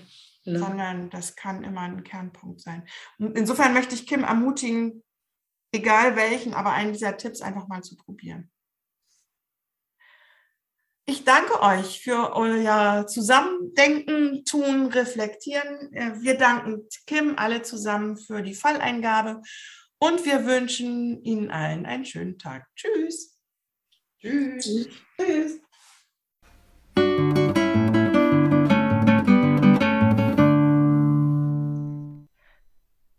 genau. 0.44 0.60
Sondern 0.60 1.10
das 1.10 1.36
kann 1.36 1.64
immer 1.64 1.82
ein 1.82 2.04
Kernpunkt 2.04 2.62
sein. 2.62 2.88
Und 3.18 3.38
insofern 3.38 3.74
möchte 3.74 3.96
ich 3.96 4.08
Kim 4.08 4.24
ermutigen, 4.24 5.04
egal 5.72 6.16
welchen, 6.16 6.54
aber 6.54 6.72
einen 6.72 6.94
dieser 6.94 7.18
Tipps 7.18 7.42
einfach 7.42 7.68
mal 7.68 7.84
zu 7.84 7.96
probieren. 7.96 8.52
Ich 11.06 11.24
danke 11.24 11.60
euch 11.64 12.04
für 12.04 12.36
euer 12.36 13.08
Zusammendenken, 13.08 14.46
Tun, 14.46 14.88
Reflektieren. 14.88 15.92
Äh, 15.92 16.22
wir 16.22 16.38
danken 16.38 16.88
Kim 17.08 17.34
alle 17.36 17.64
zusammen 17.64 18.16
für 18.16 18.44
die 18.44 18.54
Falleingabe 18.54 19.42
und 19.98 20.24
wir 20.24 20.46
wünschen 20.46 21.24
Ihnen 21.24 21.50
allen 21.50 21.88
einen 21.88 22.06
schönen 22.06 22.38
Tag. 22.38 22.68
Tschüss. 22.76 23.40
Tschüss. 24.22 24.88
Tschüss. 25.18 25.62